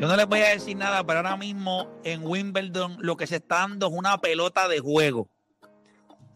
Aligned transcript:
Yo 0.00 0.08
no 0.08 0.16
les 0.16 0.26
voy 0.26 0.40
a 0.40 0.48
decir 0.48 0.76
nada, 0.76 1.06
pero 1.06 1.20
ahora 1.20 1.36
mismo 1.36 1.86
en 2.02 2.26
Wimbledon 2.26 2.96
lo 2.98 3.16
que 3.16 3.28
se 3.28 3.36
está 3.36 3.58
dando 3.58 3.86
es 3.86 3.92
una 3.92 4.20
pelota 4.20 4.66
de 4.66 4.80
juego. 4.80 5.28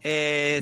Eh, 0.03 0.61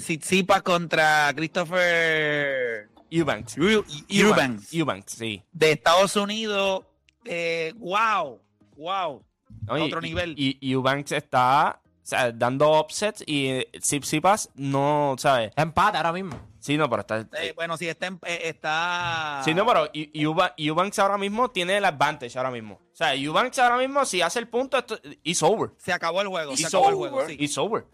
contra 0.63 1.31
Christopher 1.35 2.89
Eubanks. 3.09 3.57
Eu- 3.57 3.85
Eubanks 4.09 4.73
Eubanks, 4.73 5.13
sí. 5.13 5.43
de 5.51 5.71
Estados 5.71 6.15
Unidos. 6.15 6.85
Eh, 7.25 7.73
wow, 7.77 8.39
wow. 8.77 9.23
No, 9.65 9.77
y- 9.77 9.81
Otro 9.81 10.01
nivel. 10.01 10.33
Y, 10.37 10.57
y 10.61 10.71
Eubanks 10.73 11.11
está 11.11 11.81
o 11.85 12.05
sea, 12.09 12.31
dando 12.31 12.79
upsets 12.79 13.23
y 13.25 13.47
eh, 13.47 13.69
Tsitsipas 13.79 14.49
no, 14.55 15.15
¿sabes? 15.19 15.49
Está 15.49 15.61
empate 15.61 15.97
ahora 15.97 16.11
mismo. 16.13 16.39
Sí, 16.59 16.75
no, 16.77 16.89
pero 16.89 17.01
está... 17.01 17.19
Eh, 17.41 17.53
bueno, 17.55 17.77
sí, 17.77 17.87
está, 17.87 18.07
eh, 18.25 18.41
está 18.43 19.41
Sí, 19.45 19.53
no, 19.53 19.65
pero 19.65 19.85
Eu- 19.93 20.11
Euba- 20.13 20.53
Eubanks 20.57 20.99
ahora 20.99 21.17
mismo 21.17 21.49
tiene 21.51 21.77
el 21.77 21.85
advantage 21.85 22.37
ahora 22.37 22.51
mismo. 22.51 22.75
O 22.91 22.95
sea, 22.95 23.15
Eubanks 23.15 23.57
ahora 23.59 23.77
mismo, 23.77 24.03
si 24.05 24.21
hace 24.21 24.39
el 24.39 24.47
punto, 24.49 24.77
esto, 24.77 24.99
it's 25.23 25.41
over. 25.41 25.71
se 25.77 25.93
acabó 25.93 26.21
el 26.21 26.27
juego. 26.27 26.55
Se 26.57 26.63
It's 26.63 26.73
acabó 26.73 26.89
el 26.89 26.95
over. 26.95 27.11
juego. 27.11 27.27
Sí. 27.29 27.37
It's 27.39 27.57
over. 27.57 27.85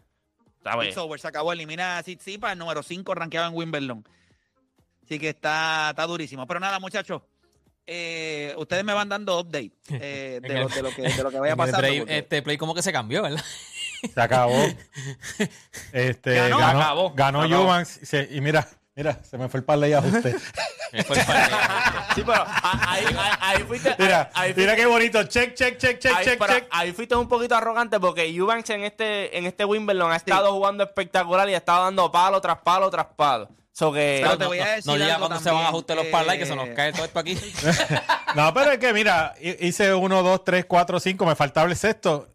¿Sabes? 0.71 0.89
It's 0.89 0.97
over, 0.97 1.19
se 1.19 1.27
acabó. 1.27 1.53
Elimina 1.53 1.97
a 1.97 2.03
el 2.53 2.59
número 2.59 2.83
5 2.83 3.13
rankeado 3.15 3.47
en 3.47 3.53
Wimbledon. 3.55 4.03
Así 5.05 5.19
que 5.19 5.29
está, 5.29 5.91
está 5.91 6.05
durísimo. 6.07 6.45
Pero 6.47 6.59
nada, 6.59 6.79
muchachos. 6.79 7.21
eh, 7.87 8.53
ustedes 8.57 8.83
me 8.83 8.93
van 8.93 9.07
dando 9.07 9.39
update 9.39 9.71
eh, 9.91 10.39
de, 10.41 10.49
lo, 10.59 10.67
de 10.67 10.81
lo 10.81 10.89
que, 10.93 11.03
de 11.03 11.23
lo 11.23 11.29
que 11.29 11.39
vaya 11.39 11.55
pasando. 11.55 11.79
play- 11.81 11.99
porque- 11.99 12.17
este 12.17 12.41
play 12.41 12.57
como 12.57 12.73
que 12.73 12.81
se 12.81 12.91
cambió, 12.91 13.21
¿verdad? 13.21 13.43
Se 14.13 14.21
acabó. 14.21 14.55
Este, 15.93 16.35
Ganó. 16.35 16.57
ganó, 16.57 16.79
Acabó. 16.81 17.15
y 17.45 17.49
se- 18.05 18.27
y 18.31 18.41
mira, 18.41 18.67
mira, 18.95 19.23
se 19.23 19.37
me 19.37 19.47
fue 19.49 19.59
el 19.59 19.63
parlay 19.63 19.91
de 19.91 19.95
ajuste. 19.97 20.35
Me 20.91 21.03
fue 21.03 21.19
el 21.19 21.25
parlay. 21.25 21.49
Sí, 22.15 22.23
pero 22.25 22.45
ahí, 22.63 23.05
ahí, 23.05 23.31
ahí 23.41 23.63
fuiste... 23.63 23.95
Mira, 23.99 24.29
ahí, 24.33 24.49
ahí 24.49 24.53
mira 24.55 24.75
qué 24.75 24.85
bonito. 24.85 25.23
Check, 25.25 25.53
check, 25.53 25.77
check, 25.77 25.99
check, 25.99 26.15
ahí- 26.15 26.25
check, 26.25 26.39
pero 26.39 26.53
check. 26.53 26.67
ahí 26.71 26.91
fuiste 26.93 27.15
un 27.15 27.27
poquito 27.27 27.55
arrogante 27.55 27.99
porque 27.99 28.25
Eubanks 28.25 28.69
en 28.69 28.83
este, 28.85 29.37
en 29.37 29.45
este 29.45 29.65
Wimbledon 29.65 30.11
ha 30.11 30.15
estado 30.15 30.51
jugando 30.53 30.83
espectacular 30.83 31.49
y 31.49 31.53
ha 31.53 31.57
estado 31.57 31.83
dando 31.83 32.11
palo 32.11 32.39
tras 32.41 32.57
palo 32.59 32.89
tras 32.89 33.07
palo. 33.15 33.49
So 33.73 33.91
que... 33.91 34.21
Pero 34.23 34.37
te 34.37 34.45
voy 34.45 34.59
a 34.59 34.67
decir 34.75 34.85
No 34.97 35.03
algo 35.03 35.27
cuando 35.27 35.39
se 35.43 35.51
van 35.51 35.65
a 35.65 35.67
ajustar 35.67 35.97
los 35.97 36.05
eh, 36.05 36.09
parlays 36.11 36.39
que 36.39 36.45
se 36.45 36.55
nos 36.55 36.69
cae 36.69 36.93
todo 36.93 37.03
esto 37.05 37.19
aquí. 37.19 37.37
No, 38.35 38.53
pero 38.53 38.71
es 38.71 38.79
que 38.79 38.91
mira, 38.93 39.33
hi- 39.41 39.57
hice 39.67 39.93
uno, 39.93 40.21
dos, 40.23 40.43
tres, 40.43 40.65
cuatro, 40.65 40.99
cinco, 40.99 41.25
me 41.25 41.35
faltaba 41.35 41.69
el 41.69 41.75
sexto. 41.77 42.27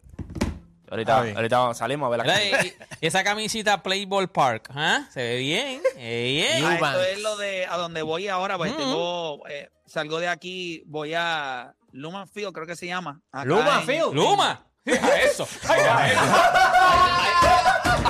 Ahorita, 0.91 1.17
ahorita 1.19 1.73
salimos 1.73 2.05
a 2.07 2.09
ver 2.09 2.17
la 2.19 2.25
¿Verdad? 2.25 2.63
Y, 2.65 2.73
y 2.99 3.07
esa 3.07 3.23
camisita 3.23 3.81
Playboy 3.81 4.27
Park, 4.27 4.69
¿ah? 4.75 5.05
Se 5.11 5.21
ve 5.23 5.37
bien, 5.37 5.81
ve 5.95 6.23
bien. 6.51 6.65
Ah, 6.65 6.73
esto 6.75 7.03
es 7.05 7.21
lo 7.21 7.37
de 7.37 7.65
a 7.65 7.77
donde 7.77 8.01
voy 8.01 8.27
ahora. 8.27 8.57
Pues 8.57 8.73
Mm. 8.73 8.77
tengo, 8.77 9.47
eh, 9.47 9.69
salgo 9.85 10.19
de 10.19 10.27
aquí, 10.27 10.83
voy 10.85 11.13
a 11.15 11.73
Luman 11.93 12.27
Field, 12.27 12.51
creo 12.53 12.67
que 12.67 12.75
se 12.75 12.87
llama. 12.87 13.21
Luma, 13.45 13.79
en- 13.79 13.87
Phil. 13.87 14.03
Luma. 14.13 14.65
Eso. 14.85 15.47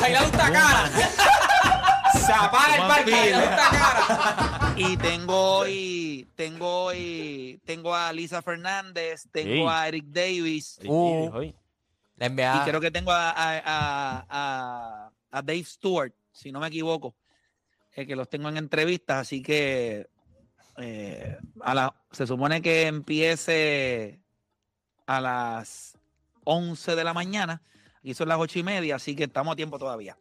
Ahí 0.04 0.14
la 0.14 0.24
gusta 0.24 0.52
cara. 0.52 0.90
Se 2.20 2.34
apaga 2.34 2.76
el 2.76 2.82
Luma 2.82 2.96
parque. 2.96 3.14
Ahí 3.14 3.30
la 3.32 3.38
Field. 3.40 3.50
gusta 3.50 3.70
cara. 3.70 4.74
Y 4.78 4.98
tengo 4.98 5.58
hoy, 5.58 6.28
tengo 6.36 6.84
hoy, 6.86 7.60
tengo 7.66 7.94
a 7.96 8.12
Lisa 8.14 8.42
Fernández, 8.42 9.28
tengo 9.32 9.54
Sí. 9.54 9.76
a 9.76 9.88
Eric 9.88 10.06
Davis 10.08 10.80
Uh. 10.86 11.52
Y 12.62 12.70
creo 12.70 12.80
que 12.82 12.92
tengo 12.92 13.12
a, 13.12 13.32
a, 13.36 15.12
a- 15.32 15.42
Dave 15.42 15.64
Stewart, 15.64 16.14
si 16.32 16.52
no 16.52 16.60
me 16.60 16.68
equivoco, 16.68 17.16
eh, 17.96 18.06
que 18.06 18.16
los 18.16 18.30
tengo 18.30 18.50
en 18.50 18.58
entrevistas, 18.58 19.18
así 19.18 19.42
que 19.42 20.08
eh, 20.78 21.38
a 21.62 21.74
la, 21.74 21.96
se 22.12 22.28
supone 22.28 22.62
que 22.62 22.88
empiece 22.88 24.20
a 25.08 25.22
las 25.22 25.98
11 26.44 26.96
de 26.96 27.04
la 27.04 27.14
mañana, 27.14 27.62
aquí 28.00 28.14
son 28.14 28.28
las 28.30 28.40
ocho 28.40 28.60
y 28.60 28.64
media, 28.64 28.96
así 28.96 29.16
que 29.16 29.24
estamos 29.26 29.54
a 29.54 29.56
tiempo 29.56 29.80
todavía. 29.80 30.18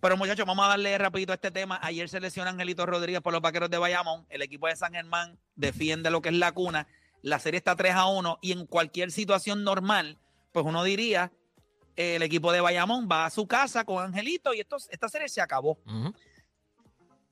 Pero 0.00 0.16
muchachos, 0.16 0.46
vamos 0.46 0.64
a 0.64 0.68
darle 0.70 0.96
rapidito 0.98 1.32
a 1.32 1.36
este 1.36 1.50
tema. 1.52 1.78
Ayer 1.82 2.08
se 2.08 2.18
lesiona 2.18 2.50
Angelito 2.50 2.84
Rodríguez 2.86 3.20
por 3.20 3.32
los 3.32 3.40
vaqueros 3.40 3.70
de 3.70 3.78
Bayamón. 3.78 4.26
El 4.30 4.42
equipo 4.42 4.66
de 4.66 4.74
San 4.74 4.92
Germán 4.92 5.38
defiende 5.54 6.10
lo 6.10 6.20
que 6.20 6.30
es 6.30 6.34
la 6.34 6.50
cuna. 6.52 6.88
La 7.22 7.38
serie 7.38 7.58
está 7.58 7.76
3 7.76 7.94
a 7.94 8.06
1 8.06 8.38
y 8.42 8.50
en 8.52 8.66
cualquier 8.66 9.12
situación 9.12 9.62
normal, 9.62 10.18
pues 10.50 10.66
uno 10.66 10.82
diría, 10.82 11.30
el 11.96 12.22
equipo 12.22 12.52
de 12.52 12.60
Bayamón 12.60 13.08
va 13.10 13.26
a 13.26 13.30
su 13.30 13.46
casa 13.46 13.84
con 13.84 14.02
Angelito 14.02 14.54
y 14.54 14.60
esto, 14.60 14.76
esta 14.90 15.08
serie 15.08 15.28
se 15.28 15.40
acabó. 15.40 15.78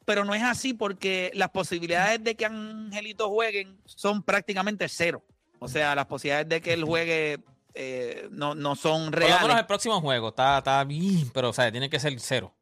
Pero 0.04 0.24
no 0.24 0.34
es 0.34 0.42
así 0.42 0.74
porque 0.74 1.30
las 1.34 1.50
posibilidades 1.50 2.22
de 2.24 2.34
que 2.34 2.46
Angelito 2.46 3.28
jueguen 3.28 3.80
son 3.84 4.22
prácticamente 4.22 4.88
cero. 4.88 5.24
O 5.58 5.68
sea, 5.68 5.94
las 5.94 6.06
posibilidades 6.06 6.48
de 6.48 6.60
que 6.60 6.72
él 6.72 6.84
juegue 6.84 7.38
eh, 7.74 8.28
no, 8.30 8.54
no 8.54 8.74
son 8.74 9.10
Por 9.10 9.20
lo 9.20 9.26
reales. 9.26 9.42
menos 9.42 9.58
el 9.58 9.66
próximo 9.66 10.00
juego 10.00 10.30
está, 10.30 10.58
está 10.58 10.82
bien, 10.84 11.30
pero 11.32 11.50
o 11.50 11.52
sea, 11.52 11.70
tiene 11.70 11.88
que 11.90 12.00
ser 12.00 12.18
cero. 12.18 12.54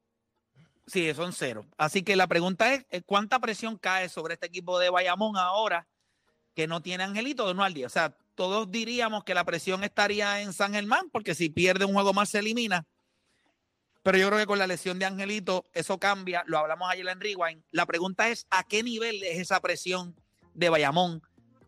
Sí, 0.87 1.12
son 1.14 1.32
cero. 1.32 1.64
Así 1.76 2.03
que 2.03 2.16
la 2.16 2.26
pregunta 2.26 2.72
es, 2.75 2.84
eh, 2.91 3.03
¿cuánta 3.03 3.38
presión 3.38 3.76
cae 3.78 4.08
sobre 4.08 4.34
este 4.34 4.47
equipo 4.47 4.78
de 4.78 4.91
Bayamón 4.91 5.37
ahora 5.37 5.87
que 6.54 6.66
no 6.66 6.81
tiene 6.82 7.04
Angelito 7.04 7.47
de 7.47 7.53
uno 7.53 7.62
al 7.64 7.75
día? 7.75 7.87
O 7.87 7.91
sea, 7.91 8.14
todos 8.38 8.71
diríamos 8.71 9.25
que 9.25 9.34
la 9.34 9.43
presión 9.43 9.82
estaría 9.82 10.41
en 10.43 10.53
San 10.53 10.72
Germán, 10.72 11.10
porque 11.10 11.34
si 11.34 11.50
pierde 11.50 11.84
un 11.84 11.94
juego 11.94 12.12
más 12.12 12.28
se 12.28 12.38
elimina. 12.38 12.87
Pero 14.04 14.16
yo 14.16 14.28
creo 14.28 14.38
que 14.38 14.47
con 14.47 14.60
la 14.60 14.69
lesión 14.69 15.00
de 15.00 15.06
Angelito 15.06 15.65
eso 15.75 15.99
cambia. 15.99 16.44
Lo 16.47 16.59
hablamos 16.59 16.88
ayer 16.88 17.09
en 17.09 17.21
Rewind. 17.21 17.65
La 17.72 17.84
pregunta 17.84 18.28
es, 18.28 18.47
¿a 18.49 18.62
qué 18.62 18.84
nivel 18.84 19.25
es 19.25 19.41
esa 19.41 19.59
presión 19.59 20.15
de 20.54 20.69
Bayamón 20.69 21.21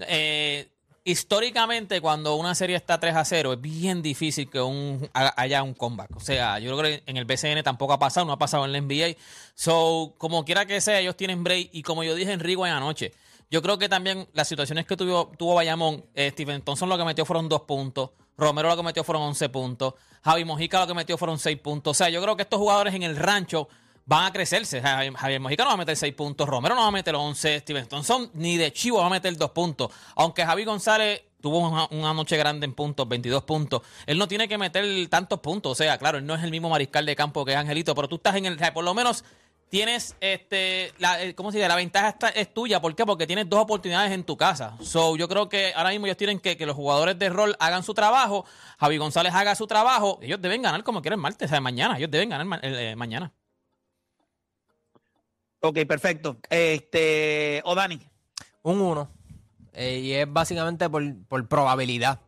eh, 0.00 0.68
históricamente 1.04 2.00
cuando 2.00 2.36
una 2.36 2.54
serie 2.54 2.74
está 2.76 2.98
3 2.98 3.14
a 3.16 3.24
0 3.24 3.52
es 3.54 3.60
bien 3.60 4.02
difícil 4.02 4.48
que 4.48 4.60
un, 4.60 5.08
ha- 5.12 5.34
haya 5.40 5.62
un 5.62 5.74
comeback. 5.74 6.16
O 6.16 6.20
sea, 6.20 6.58
yo 6.58 6.76
creo 6.78 6.90
que 6.96 7.02
en 7.06 7.16
el 7.16 7.24
BCN 7.26 7.62
tampoco 7.62 7.92
ha 7.92 7.98
pasado, 7.98 8.24
no 8.26 8.32
ha 8.32 8.38
pasado 8.38 8.64
en 8.64 8.72
la 8.72 8.80
NBA. 8.80 9.16
So, 9.54 10.14
como 10.18 10.44
quiera 10.44 10.64
que 10.66 10.80
sea, 10.80 11.00
ellos 11.00 11.16
tienen 11.16 11.44
break 11.44 11.68
y 11.72 11.82
como 11.82 12.02
yo 12.02 12.14
dije 12.14 12.32
en 12.32 12.40
Rewind 12.40 12.74
anoche, 12.74 13.12
yo 13.50 13.62
creo 13.62 13.78
que 13.78 13.88
también 13.88 14.28
las 14.32 14.48
situaciones 14.48 14.86
que 14.86 14.96
tuvo, 14.96 15.32
tuvo 15.38 15.54
Bayamón, 15.54 16.04
eh, 16.14 16.30
Steven 16.30 16.62
Thompson 16.62 16.88
lo 16.88 16.98
que 16.98 17.04
metió 17.04 17.24
fueron 17.24 17.48
dos 17.48 17.62
puntos, 17.62 18.10
Romero 18.36 18.68
lo 18.68 18.76
que 18.76 18.82
metió 18.82 19.04
fueron 19.04 19.22
11 19.22 19.48
puntos, 19.48 19.94
Javi 20.22 20.44
Mojica 20.44 20.80
lo 20.80 20.86
que 20.86 20.94
metió 20.94 21.16
fueron 21.16 21.38
6 21.38 21.58
puntos. 21.58 21.92
O 21.92 21.94
sea, 21.94 22.08
yo 22.08 22.20
creo 22.20 22.36
que 22.36 22.42
estos 22.42 22.58
jugadores 22.58 22.94
en 22.94 23.02
el 23.02 23.16
rancho 23.16 23.68
van 24.04 24.24
a 24.26 24.32
crecerse. 24.32 24.80
Javier, 24.82 25.40
Mojica 25.40 25.64
no 25.64 25.70
va 25.70 25.74
a 25.74 25.78
meter 25.78 25.96
6 25.96 26.14
puntos, 26.14 26.48
Romero 26.48 26.74
no 26.74 26.82
va 26.82 26.88
a 26.88 26.92
meter 26.92 27.14
11, 27.14 27.60
Steven 27.60 27.86
Thompson 27.86 28.30
ni 28.34 28.56
de 28.56 28.72
Chivo 28.72 28.98
va 28.98 29.06
a 29.06 29.10
meter 29.10 29.36
2 29.36 29.50
puntos. 29.50 29.90
Aunque 30.16 30.44
Javi 30.44 30.64
González 30.64 31.22
tuvo 31.40 31.60
una, 31.60 31.86
una 31.90 32.12
noche 32.12 32.36
grande 32.36 32.66
en 32.66 32.74
puntos, 32.74 33.08
22 33.08 33.44
puntos, 33.44 33.82
él 34.06 34.18
no 34.18 34.26
tiene 34.26 34.48
que 34.48 34.58
meter 34.58 34.84
tantos 35.08 35.40
puntos. 35.40 35.72
O 35.72 35.74
sea, 35.74 35.96
claro, 35.96 36.18
él 36.18 36.26
no 36.26 36.34
es 36.34 36.42
el 36.42 36.50
mismo 36.50 36.68
mariscal 36.68 37.06
de 37.06 37.16
campo 37.16 37.44
que 37.44 37.54
Angelito, 37.54 37.94
pero 37.94 38.08
tú 38.08 38.16
estás 38.16 38.34
en 38.36 38.46
el... 38.46 38.58
Por 38.72 38.84
lo 38.84 38.94
menos 38.94 39.24
tienes 39.68 40.16
este 40.20 40.92
la, 40.98 41.22
eh, 41.22 41.34
¿cómo 41.34 41.50
se 41.52 41.58
dice? 41.58 41.68
La 41.68 41.76
ventaja 41.76 42.08
está- 42.10 42.28
es 42.30 42.52
tuya. 42.54 42.80
¿Por 42.80 42.94
qué? 42.94 43.04
Porque 43.04 43.26
tienes 43.26 43.48
dos 43.48 43.60
oportunidades 43.60 44.12
en 44.12 44.24
tu 44.24 44.36
casa. 44.36 44.76
So, 44.80 45.16
yo 45.16 45.28
creo 45.28 45.48
que 45.48 45.72
ahora 45.74 45.90
mismo 45.90 46.06
ellos 46.06 46.16
tienen 46.16 46.38
que 46.40 46.56
que 46.56 46.66
los 46.66 46.76
jugadores 46.76 47.18
de 47.18 47.28
rol 47.28 47.56
hagan 47.58 47.82
su 47.82 47.94
trabajo, 47.94 48.44
Javi 48.78 48.96
González 48.98 49.34
haga 49.34 49.54
su 49.54 49.66
trabajo. 49.66 50.18
Ellos 50.22 50.40
deben 50.40 50.62
ganar 50.62 50.82
como 50.84 51.02
quieren 51.02 51.20
martes, 51.20 51.46
o 51.46 51.50
sea, 51.50 51.60
mañana. 51.60 51.98
Ellos 51.98 52.10
deben 52.10 52.28
ganar 52.28 52.60
eh, 52.64 52.92
eh, 52.92 52.96
mañana. 52.96 53.32
Ok, 55.60 55.78
perfecto. 55.88 56.36
Este, 56.50 57.60
o 57.64 57.74
Dani. 57.74 58.00
Un 58.62 58.80
1. 58.80 59.08
y 59.78 60.12
es 60.12 60.32
básicamente 60.32 60.88
por, 60.88 61.02
por 61.26 61.46
probabilidad. 61.48 62.20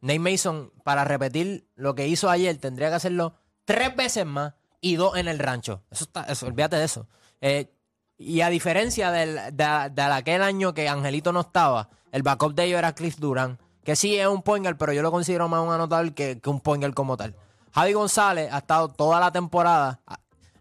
Nate 0.00 0.18
Mason, 0.18 0.70
para 0.84 1.04
repetir 1.04 1.66
lo 1.76 1.94
que 1.94 2.06
hizo 2.06 2.28
ayer, 2.28 2.56
tendría 2.58 2.90
que 2.90 2.96
hacerlo 2.96 3.34
tres 3.64 3.96
veces 3.96 4.26
más 4.26 4.52
y 4.84 4.96
dos 4.96 5.16
en 5.16 5.28
el 5.28 5.38
rancho. 5.38 5.82
Eso 5.90 6.04
está, 6.04 6.24
eso, 6.24 6.46
olvídate 6.46 6.76
de 6.76 6.84
eso. 6.84 7.06
Eh, 7.40 7.70
y 8.18 8.42
a 8.42 8.48
diferencia 8.50 9.10
del, 9.10 9.34
de, 9.56 9.90
de 9.92 10.02
aquel 10.02 10.42
año 10.42 10.74
que 10.74 10.88
Angelito 10.88 11.32
no 11.32 11.40
estaba, 11.40 11.88
el 12.12 12.22
backup 12.22 12.54
de 12.54 12.64
ellos 12.64 12.78
era 12.78 12.94
Cliff 12.94 13.16
Durán, 13.18 13.58
que 13.82 13.96
sí 13.96 14.16
es 14.18 14.26
un 14.26 14.42
pointer, 14.42 14.76
pero 14.76 14.92
yo 14.92 15.02
lo 15.02 15.10
considero 15.10 15.48
más 15.48 15.60
un 15.60 15.72
anotador 15.72 16.12
que, 16.14 16.40
un 16.46 16.60
pointer 16.60 16.92
como 16.94 17.16
tal. 17.16 17.34
Javi 17.72 17.92
González 17.92 18.52
ha 18.52 18.58
estado 18.58 18.88
toda 18.88 19.18
la 19.20 19.32
temporada, 19.32 20.00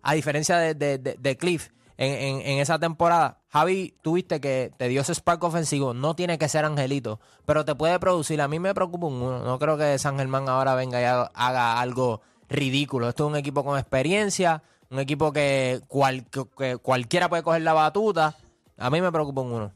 a, 0.01 0.13
diferencia 0.13 0.57
de, 0.57 0.73
de- 0.73 0.97
de- 0.97 1.37
Cliff, 1.37 1.69
en, 1.97 2.41
en- 2.41 2.57
esa 2.59 2.79
temporada, 2.79 3.39
Javi, 3.49 3.95
tuviste 4.01 4.41
que 4.41 4.71
te 4.77 4.87
dio 4.87 5.01
ese 5.01 5.13
spark 5.13 5.43
ofensivo, 5.43 5.93
no 5.93 6.15
tiene 6.15 6.39
que 6.39 6.49
ser 6.49 6.65
Angelito, 6.65 7.19
pero 7.45 7.63
te 7.65 7.75
puede 7.75 7.99
producir. 7.99 8.41
A 8.41 8.47
mí 8.47 8.57
me 8.59 8.73
preocupa 8.73 9.05
un 9.05 9.21
uno. 9.21 9.39
No 9.43 9.59
creo 9.59 9.77
que 9.77 9.99
San 9.99 10.17
Germán 10.17 10.49
ahora 10.49 10.73
venga 10.73 10.99
y 10.99 11.03
haga 11.05 11.79
algo 11.79 12.21
ridículo. 12.53 13.09
Esto 13.09 13.25
es 13.25 13.31
un 13.31 13.35
equipo 13.37 13.63
con 13.63 13.77
experiencia, 13.77 14.63
un 14.89 14.99
equipo 14.99 15.33
que, 15.33 15.81
cual- 15.87 16.25
que- 16.57 16.77
cualquiera 16.77 17.27
puede 17.29 17.43
coger 17.43 17.61
la 17.63 17.73
batuta. 17.73 18.35
A 18.77 18.89
mí 18.89 19.01
me 19.01 19.11
preocupa 19.11 19.41
un 19.41 19.51
uno. 19.51 19.71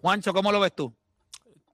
Juancho, 0.00 0.32
¿cómo 0.32 0.52
lo 0.52 0.60
ves 0.60 0.74
tú? 0.74 0.92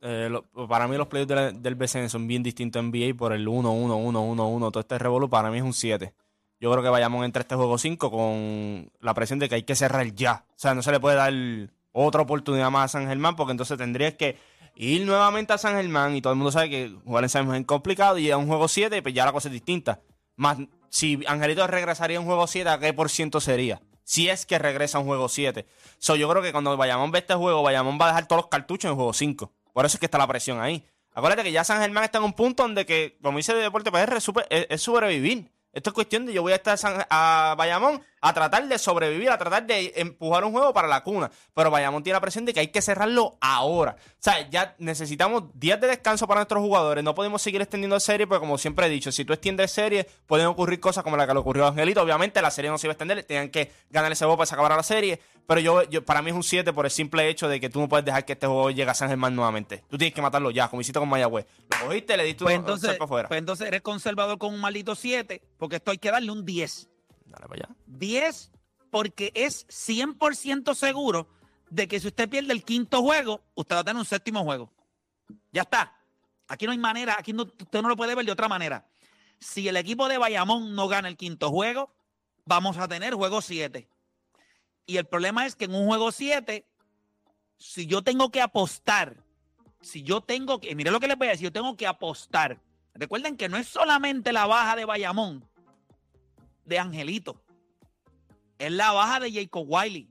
Eh, 0.03 0.29
lo- 0.31 0.45
para 0.69 0.87
mí 0.87 0.97
los 0.97 1.07
playoffs 1.09 1.29
del, 1.35 1.63
del 1.63 1.75
BCN 1.75 2.09
son 2.09 2.27
bien 2.27 2.43
distintos 2.43 2.81
en 2.81 2.91
NBA 2.91 3.17
por 3.17 3.33
el 3.33 3.47
1, 3.49 3.71
1, 3.73 3.97
1, 3.97 4.21
1, 4.23 4.49
1. 4.49 4.71
Todo 4.71 4.81
este 4.81 4.99
revolú 4.99 5.29
para 5.29 5.51
mí 5.51 5.59
es 5.59 5.65
un 5.65 5.73
7. 5.73 6.13
Yo 6.61 6.71
creo 6.71 6.83
que 6.83 6.89
vayamos 6.89 7.25
entre 7.25 7.43
este 7.43 7.55
juego 7.55 7.77
5 7.79 8.11
con 8.11 8.91
la 9.01 9.15
presión 9.15 9.39
de 9.39 9.49
que 9.49 9.57
hay 9.57 9.63
que 9.63 9.75
cerrar 9.77 10.07
ya. 10.15 10.45
O 10.51 10.55
sea, 10.59 10.75
no 10.75 10.83
se 10.83 10.91
le 10.93 11.01
puede 11.01 11.17
dar 11.17 11.33
otra 11.93 12.23
oportunidad 12.23 12.71
más 12.71 12.85
a 12.95 12.99
San 12.99 13.09
Germán 13.09 13.37
porque 13.37 13.53
entonces 13.53 13.77
tendrías 13.79 14.15
que 14.15 14.39
ir 14.76 15.05
nuevamente 15.06 15.52
a 15.52 15.58
San 15.58 15.75
Germán 15.76 16.14
y 16.14 16.23
todo 16.23 16.32
el 16.32 16.38
mundo 16.38 16.52
sabe 16.52 16.70
que 16.70 16.93
jugar 17.05 17.25
en 17.25 17.31
San 17.31 17.43
Germán 17.44 17.61
es 17.62 17.67
complicado 17.67 18.19
y 18.19 18.31
a 18.31 18.37
un 18.37 18.46
juego 18.46 18.69
7 18.69 19.02
pues 19.02 19.14
ya 19.14 19.25
la 19.25 19.32
cosa 19.32 19.49
es 19.49 19.52
distinta. 19.52 20.00
Más 20.37 20.58
si 20.90 21.20
Angelito 21.26 21.67
regresaría 21.67 22.19
a 22.19 22.20
un 22.20 22.26
juego 22.26 22.46
7, 22.46 22.69
¿a 22.70 22.78
qué 22.78 22.93
por 22.94 23.11
ciento 23.11 23.40
sería? 23.40 23.81
Si 24.05 24.28
es 24.28 24.46
que 24.46 24.58
regresa 24.58 24.99
a 24.99 25.00
un 25.00 25.06
juego 25.06 25.28
7. 25.28 25.67
So, 25.99 26.14
yo 26.17 26.28
creo 26.28 26.43
que 26.43 26.52
cuando 26.52 26.76
Bayamón 26.76 27.11
ve 27.11 27.19
este 27.19 27.34
juego, 27.34 27.62
Bayamón 27.62 27.99
va 28.00 28.05
a 28.06 28.08
dejar 28.08 28.28
todos 28.28 28.43
los 28.43 28.49
cartuchos 28.50 28.84
en 28.84 28.90
el 28.90 28.96
juego 28.96 29.12
5. 29.12 29.52
Por 29.73 29.84
eso 29.84 29.96
es 29.96 30.00
que 30.00 30.06
está 30.06 30.17
la 30.19 30.26
presión 30.28 30.61
ahí. 30.61 30.84
Acuérdate 31.12 31.43
que 31.43 31.52
ya 31.52 31.64
San 31.64 31.81
Germán 31.81 32.05
está 32.05 32.19
en 32.19 32.25
un 32.25 32.32
punto 32.34 32.62
donde 32.62 32.87
que, 32.87 33.19
como 33.23 33.38
dice 33.38 33.55
Deporte 33.55 33.90
PR, 33.90 34.17
es, 34.17 34.31
es- 34.50 34.81
sobrevivir. 34.82 35.50
Esto 35.73 35.90
es 35.90 35.94
cuestión 35.94 36.25
de 36.25 36.32
yo 36.32 36.43
voy 36.43 36.52
a 36.52 36.56
estar 36.56 36.78
a 37.11 37.55
Bayamón 37.58 38.00
a 38.28 38.32
tratar 38.34 38.67
de 38.67 38.78
sobrevivir, 38.78 39.31
a 39.31 39.38
tratar 39.38 39.67
de 39.67 39.93
empujar 39.96 40.44
un 40.44 40.52
juego 40.52 40.73
para 40.73 40.88
la 40.88 41.02
cuna. 41.02 41.31
Pero 41.55 41.70
Bayamón 41.70 42.02
tiene 42.02 42.14
la 42.17 42.20
presión 42.20 42.44
de 42.44 42.52
que 42.52 42.61
hay 42.61 42.69
que 42.69 42.82
cerrarlo 42.82 43.37
ahora. 43.40 43.96
O 43.99 44.17
sea, 44.19 44.49
ya 44.50 44.75
necesitamos 44.78 45.44
días 45.55 45.81
de 45.81 45.87
descanso 45.87 46.26
para 46.26 46.40
nuestros 46.40 46.61
jugadores. 46.61 47.05
No 47.05 47.14
podemos 47.14 47.40
seguir 47.40 47.61
extendiendo 47.62 48.00
serie, 48.00 48.26
porque 48.26 48.40
como 48.40 48.58
siempre 48.58 48.87
he 48.87 48.90
dicho, 48.90 49.12
si 49.12 49.25
tú 49.25 49.32
extiendes 49.32 49.70
serie, 49.70 50.06
pueden 50.26 50.46
ocurrir 50.46 50.81
cosas 50.81 51.05
como 51.05 51.17
la 51.17 51.26
que 51.26 51.32
le 51.34 51.38
ocurrió 51.38 51.67
a 51.67 51.69
Angelito. 51.69 52.02
Obviamente 52.02 52.43
la 52.43 52.50
serie 52.50 52.70
no 52.70 52.78
se 52.78 52.87
iba 52.87 52.93
a 52.93 52.94
extender, 52.94 53.23
tenían 53.25 53.49
que 53.50 53.70
ganar 53.90 54.11
ese 54.11 54.25
juego 54.25 54.38
para 54.38 54.50
acabara 54.56 54.76
la 54.76 54.82
serie. 54.82 55.20
Pero 55.46 55.61
yo, 55.61 55.82
yo 55.84 56.05
para 56.05 56.23
mí 56.23 56.31
es 56.31 56.37
un 56.37 56.43
7 56.43 56.73
por 56.73 56.87
el 56.87 56.90
simple 56.90 57.28
hecho 57.28 57.49
de 57.49 57.61
que 57.61 57.70
tú 57.70 57.78
no 57.81 57.88
puedes 57.88 58.05
dejar 58.05 58.25
que 58.25 58.32
este 58.32 58.46
juego 58.49 58.70
llegue 58.70 58.90
a 58.90 58.94
San 58.94 59.08
Germán 59.08 59.37
nuevamente. 59.37 59.84
Tú 59.88 59.96
tienes 59.96 60.12
que 60.14 60.20
matarlo 60.23 60.50
ya, 60.50 60.69
como 60.69 60.81
hiciste 60.81 60.99
con 60.99 61.08
Mayagüez. 61.08 61.46
Lo 61.81 61.87
cogiste, 61.87 62.17
le 62.17 62.25
diste 62.25 62.43
Pues 62.44 62.56
un 62.56 62.61
entonces, 62.62 62.93
para 62.94 63.05
afuera. 63.05 63.28
pues 63.28 63.38
entonces 63.38 63.69
eres 63.69 63.82
conservador 63.82 64.38
con 64.38 64.52
un 64.52 64.61
maldito 64.61 64.96
7, 64.96 65.40
porque 65.56 65.76
esto 65.76 65.93
hay 65.93 65.99
que 65.99 66.11
darle 66.11 66.32
un 66.32 66.44
10. 66.44 66.88
Dale 67.37 67.49
para 67.49 67.65
allá. 67.67 67.77
10 67.87 68.50
porque 68.91 69.31
es 69.35 69.67
100% 69.69 70.75
seguro 70.75 71.29
de 71.71 71.87
que 71.88 72.00
si 72.00 72.06
usted 72.06 72.29
pierde 72.29 72.53
el 72.53 72.65
quinto 72.65 73.03
juego, 73.03 73.43
usted 73.55 73.75
va 73.77 73.81
a 73.81 73.85
tener 73.85 73.99
un 73.99 74.05
séptimo 74.06 74.43
juego. 74.44 74.73
Ya 75.53 75.62
está. 75.62 75.93
Aquí 76.49 76.65
no 76.67 76.73
hay 76.73 76.79
manera, 76.79 77.17
aquí 77.19 77.33
no- 77.33 77.43
usted 77.43 77.83
no 77.83 77.88
lo 77.88 77.97
puede 77.97 78.15
ver 78.15 78.25
de 78.25 78.33
otra 78.33 78.49
manera. 78.49 78.87
Si 79.41 79.69
el 79.69 79.77
equipo 79.77 80.09
de 80.09 80.17
Bayamón 80.19 80.75
no 80.75 80.88
gana 80.88 81.09
el 81.09 81.17
quinto 81.17 81.50
juego, 81.50 81.93
vamos 82.44 82.79
a 82.79 82.88
tener 82.88 83.15
juego 83.15 83.43
7. 83.43 83.88
Y 84.87 84.97
el 84.97 85.05
problema 85.06 85.44
es 85.44 85.56
que 85.56 85.65
en 85.65 85.75
un 85.75 85.87
juego 85.88 86.12
7, 86.12 86.65
si 87.59 87.87
yo 87.87 88.03
tengo 88.03 88.31
que 88.31 88.41
apostar, 88.41 89.17
si 89.83 90.03
yo 90.05 90.21
tengo 90.21 90.61
que, 90.61 90.75
mire 90.75 90.91
lo 90.93 91.00
que 91.00 91.09
les 91.09 91.19
voy 91.19 91.27
a 91.27 91.31
decir, 91.33 91.44
yo 91.49 91.53
tengo 91.53 91.77
que 91.77 91.87
apostar. 91.87 92.61
Recuerden 92.94 93.37
que 93.37 93.49
no 93.49 93.56
es 93.59 93.67
solamente 93.69 94.33
la 94.33 94.47
baja 94.47 94.77
de 94.77 94.85
Bayamón, 94.85 95.44
de 96.67 96.79
Angelito, 96.79 97.43
es 98.59 98.73
la 98.73 98.93
baja 98.93 99.21
de 99.21 99.33
Jacob 99.33 99.65
Wiley. 99.67 100.09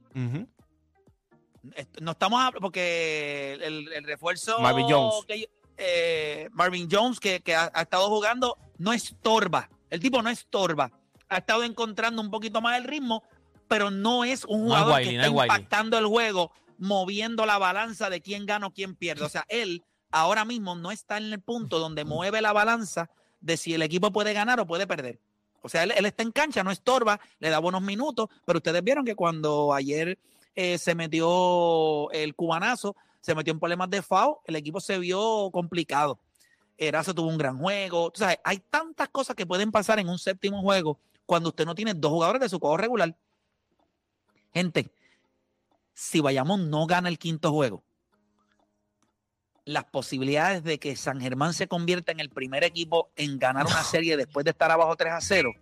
No 1.99 2.11
estamos 2.11 2.39
hablando 2.39 2.61
porque 2.61 3.53
el, 3.61 3.91
el 3.91 4.03
refuerzo 4.03 4.59
Marvin 4.59 4.85
Jones. 4.89 5.25
que- 5.27 5.49
eh, 5.77 6.47
Marvin 6.53 6.87
Jones 6.89 7.19
que, 7.19 7.41
que 7.41 7.53
ha, 7.55 7.69
ha 7.73 7.81
estado 7.81 8.07
jugando 8.07 8.57
no 8.77 8.93
estorba. 8.93 9.69
El 9.89 9.99
tipo 9.99 10.21
no 10.21 10.29
estorba. 10.29 10.91
Ha 11.27 11.37
estado 11.37 11.63
encontrando 11.63 12.21
un 12.21 12.29
poquito 12.31 12.61
más 12.61 12.77
el 12.77 12.85
ritmo, 12.85 13.23
pero 13.67 13.89
no 13.91 14.23
es 14.23 14.45
un 14.45 14.67
No 14.67 14.75
es 14.75 14.83
jugador 14.83 14.93
Wiley, 14.99 15.09
que 15.09 15.17
no 15.17 15.23
está 15.23 15.31
Wiley. 15.35 15.45
impactando 15.57 15.97
el 15.97 16.05
juego, 16.05 16.51
moviendo 16.77 17.45
la 17.45 17.57
balanza 17.57 18.09
de 18.09 18.21
quién 18.21 18.45
gana 18.45 18.67
o 18.67 18.71
quién 18.71 18.95
pierde. 18.95 19.25
O 19.25 19.29
sea, 19.29 19.43
él 19.49 19.83
ahora 20.11 20.45
mismo 20.45 20.75
no 20.75 20.91
está 20.91 21.17
en 21.17 21.33
el 21.33 21.41
punto 21.41 21.79
donde 21.79 22.05
mueve 22.05 22.41
la 22.41 22.53
balanza 22.53 23.09
de 23.41 23.57
si 23.57 23.73
el 23.73 23.81
equipo 23.81 24.11
puede 24.13 24.33
ganar 24.33 24.59
o 24.59 24.67
puede 24.67 24.85
perder. 24.87 25.19
O 25.65 25.69
sea, 25.69 25.81
él, 25.81 26.05
está 26.05 26.21
en 26.21 26.31
cancha, 26.31 26.63
no 26.63 26.69
estorba, 26.69 27.19
le 27.39 27.49
da 27.49 27.57
buenos 27.57 27.81
minutos, 27.81 28.29
pero 28.45 28.57
ustedes 28.57 28.83
vieron 28.83 29.03
que 29.03 29.15
cuando 29.15 29.73
ayer 29.73 30.19
eh, 30.53 30.77
se 30.77 30.93
metió 30.93 32.11
el 32.11 32.35
cubanazo, 32.35 32.95
se 33.19 33.33
metió 33.33 33.51
en 33.51 33.59
problemas 33.59 33.89
de 33.89 34.03
FAO, 34.03 34.43
el 34.45 34.57
equipo 34.57 34.79
se 34.79 34.99
vio 34.99 35.49
complicado. 35.51 36.19
Erazo 36.77 37.15
tuvo 37.15 37.29
un 37.29 37.39
gran 37.39 37.57
juego. 37.57 38.11
Tú 38.11 38.19
sabes, 38.19 38.37
hay 38.43 38.59
tantas 38.59 39.09
cosas 39.09 39.35
que 39.35 39.47
pueden 39.47 39.71
pasar 39.71 39.97
en 39.97 40.07
un 40.07 40.19
séptimo 40.19 40.61
juego 40.61 40.99
cuando 41.25 41.49
usted 41.49 41.65
no 41.65 41.73
tiene 41.73 41.95
dos 41.95 42.11
jugadores 42.11 42.41
de 42.41 42.49
su 42.49 42.59
juego 42.59 42.77
regular. 42.77 43.17
Gente, 44.53 44.91
si 45.95 46.21
Bayamón 46.21 46.69
no 46.69 46.85
gana 46.85 47.09
el 47.09 47.17
quinto 47.17 47.51
juego, 47.51 47.83
las 49.65 49.85
posibilidades 49.85 50.63
de 50.63 50.79
que 50.79 50.95
San 50.95 51.19
Germán 51.19 51.53
se 51.53 51.67
convierta 51.67 52.11
en 52.11 52.19
el 52.19 52.29
primer 52.29 52.63
equipo 52.63 53.09
en 53.15 53.39
ganar 53.39 53.65
una 53.65 53.83
serie 53.83 54.15
después 54.15 54.43
de 54.43 54.51
estar 54.51 54.71
abajo 54.71 54.95
3 54.95 55.13
a 55.13 55.21
0 55.21 55.53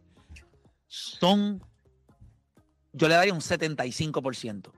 son, 0.94 1.64
yo 2.92 3.08
le 3.08 3.16
daría 3.16 3.34
un 3.34 3.40
75%. 3.40 4.72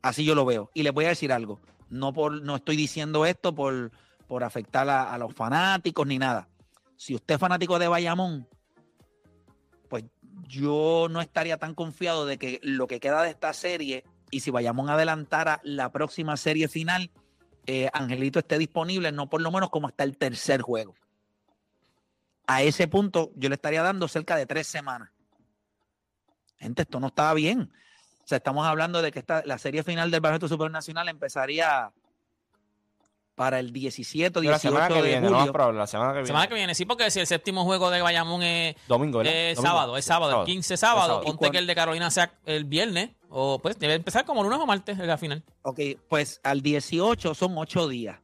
Así 0.00 0.24
yo 0.24 0.34
lo 0.34 0.46
veo. 0.46 0.70
Y 0.72 0.82
les 0.82 0.94
voy 0.94 1.04
a 1.04 1.08
decir 1.08 1.30
algo. 1.30 1.60
No, 1.90 2.14
por, 2.14 2.40
no 2.40 2.56
estoy 2.56 2.76
diciendo 2.76 3.26
esto 3.26 3.54
por, 3.54 3.92
por 4.26 4.44
afectar 4.44 4.88
a, 4.88 5.12
a 5.12 5.18
los 5.18 5.34
fanáticos 5.34 6.06
ni 6.06 6.18
nada. 6.18 6.48
Si 6.96 7.14
usted 7.14 7.34
es 7.34 7.40
fanático 7.40 7.78
de 7.78 7.88
Bayamón, 7.88 8.48
pues 9.90 10.04
yo 10.46 11.08
no 11.10 11.20
estaría 11.20 11.58
tan 11.58 11.74
confiado 11.74 12.24
de 12.24 12.38
que 12.38 12.58
lo 12.62 12.86
que 12.86 12.98
queda 12.98 13.22
de 13.22 13.30
esta 13.30 13.52
serie 13.52 14.04
y 14.30 14.40
si 14.40 14.50
Bayamón 14.50 14.88
adelantara 14.88 15.60
la 15.64 15.92
próxima 15.92 16.38
serie 16.38 16.68
final, 16.68 17.10
eh, 17.70 17.90
Angelito 17.92 18.38
esté 18.38 18.56
disponible, 18.56 19.12
no 19.12 19.28
por 19.28 19.42
lo 19.42 19.52
menos 19.52 19.68
como 19.68 19.88
hasta 19.88 20.02
el 20.02 20.16
tercer 20.16 20.62
juego. 20.62 20.94
A 22.46 22.62
ese 22.62 22.88
punto 22.88 23.30
yo 23.36 23.50
le 23.50 23.56
estaría 23.56 23.82
dando 23.82 24.08
cerca 24.08 24.36
de 24.36 24.46
tres 24.46 24.66
semanas. 24.66 25.10
Gente, 26.56 26.82
esto 26.82 26.98
no 26.98 27.08
estaba 27.08 27.34
bien. 27.34 27.70
O 28.24 28.26
sea, 28.26 28.38
estamos 28.38 28.66
hablando 28.66 29.02
de 29.02 29.12
que 29.12 29.22
la 29.44 29.58
serie 29.58 29.82
final 29.82 30.10
del 30.10 30.22
Baloncesto 30.22 30.48
Supernacional 30.48 31.10
empezaría 31.10 31.92
para 33.38 33.58
el 33.60 33.72
17 33.72 34.38
o 34.38 34.42
La 34.42 34.58
semana 34.58 34.88
18 34.88 34.94
que 35.02 35.08
de 35.08 35.20
viene, 35.20 35.30
la 35.30 35.86
semana 35.86 36.08
que 36.10 36.14
viene. 36.18 36.26
Semana 36.26 36.46
que 36.48 36.54
viene, 36.54 36.74
sí, 36.74 36.84
porque 36.84 37.10
si 37.10 37.20
el 37.20 37.26
séptimo 37.26 37.64
juego 37.64 37.88
de 37.88 38.02
Bayamón 38.02 38.42
es, 38.42 38.74
Domingo, 38.88 39.18
¿verdad? 39.18 39.32
es 39.32 39.56
Domingo. 39.56 39.70
sábado, 39.72 39.96
es 39.96 40.04
Sí, 40.04 40.08
sábado, 40.08 40.40
el 40.40 40.46
15 40.46 40.76
sábado, 40.76 41.00
sábado. 41.06 41.20
ponte 41.22 41.30
¿Y 41.34 41.38
cuán- 41.38 41.52
que 41.52 41.58
el 41.58 41.66
de 41.68 41.74
Carolina 41.74 42.10
sea 42.10 42.32
el 42.44 42.64
viernes, 42.64 43.10
o 43.30 43.60
pues 43.60 43.78
debe 43.78 43.94
empezar 43.94 44.24
como 44.26 44.42
lunes 44.42 44.58
o 44.58 44.66
martes 44.66 44.98
la 44.98 45.16
final. 45.16 45.44
Ok, 45.62 45.78
pues 46.08 46.40
al 46.42 46.60
18 46.62 47.32
son 47.34 47.56
8 47.56 47.86
días. 47.88 48.18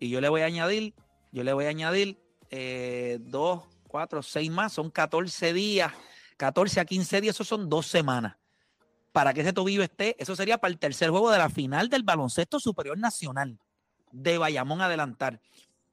Y 0.00 0.08
yo 0.08 0.20
le 0.20 0.28
voy 0.30 0.40
a 0.40 0.46
añadir, 0.46 0.94
yo 1.32 1.44
le 1.44 1.52
voy 1.52 1.66
a 1.66 1.68
añadir 1.68 2.18
eh, 2.50 3.18
2, 3.20 3.62
4, 3.88 4.22
6 4.22 4.50
más, 4.50 4.72
son 4.72 4.90
14 4.90 5.52
días. 5.52 5.92
14 6.38 6.80
a 6.80 6.84
15 6.84 7.20
días, 7.20 7.34
eso 7.36 7.44
son 7.44 7.68
dos 7.68 7.86
semanas. 7.86 8.36
Para 9.12 9.32
que 9.34 9.40
ese 9.42 9.52
tobillo 9.52 9.82
esté, 9.82 10.16
eso 10.18 10.34
sería 10.36 10.58
para 10.58 10.70
el 10.72 10.78
tercer 10.78 11.10
juego 11.10 11.30
de 11.30 11.38
la 11.38 11.48
final 11.50 11.88
del 11.88 12.02
baloncesto 12.02 12.58
superior 12.60 12.98
nacional 12.98 13.58
de 14.16 14.38
Bayamón 14.38 14.80
adelantar. 14.80 15.40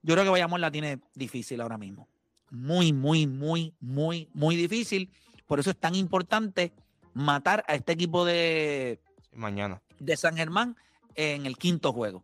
Yo 0.01 0.13
creo 0.13 0.23
que 0.23 0.29
Bayamón 0.31 0.61
la 0.61 0.71
tiene 0.71 0.99
difícil 1.13 1.61
ahora 1.61 1.77
mismo. 1.77 2.07
Muy, 2.49 2.93
muy, 2.93 3.27
muy, 3.27 3.73
muy, 3.79 4.29
muy 4.33 4.55
difícil. 4.55 5.11
Por 5.47 5.59
eso 5.59 5.69
es 5.71 5.77
tan 5.77 5.95
importante 5.95 6.73
matar 7.13 7.63
a 7.67 7.75
este 7.75 7.93
equipo 7.93 8.25
de, 8.25 8.99
Sí, 9.31 9.37
mañana. 9.37 9.81
de 9.99 10.17
San 10.17 10.35
Germán 10.37 10.75
en 11.15 11.45
el 11.45 11.57
quinto 11.57 11.91
juego. 11.93 12.23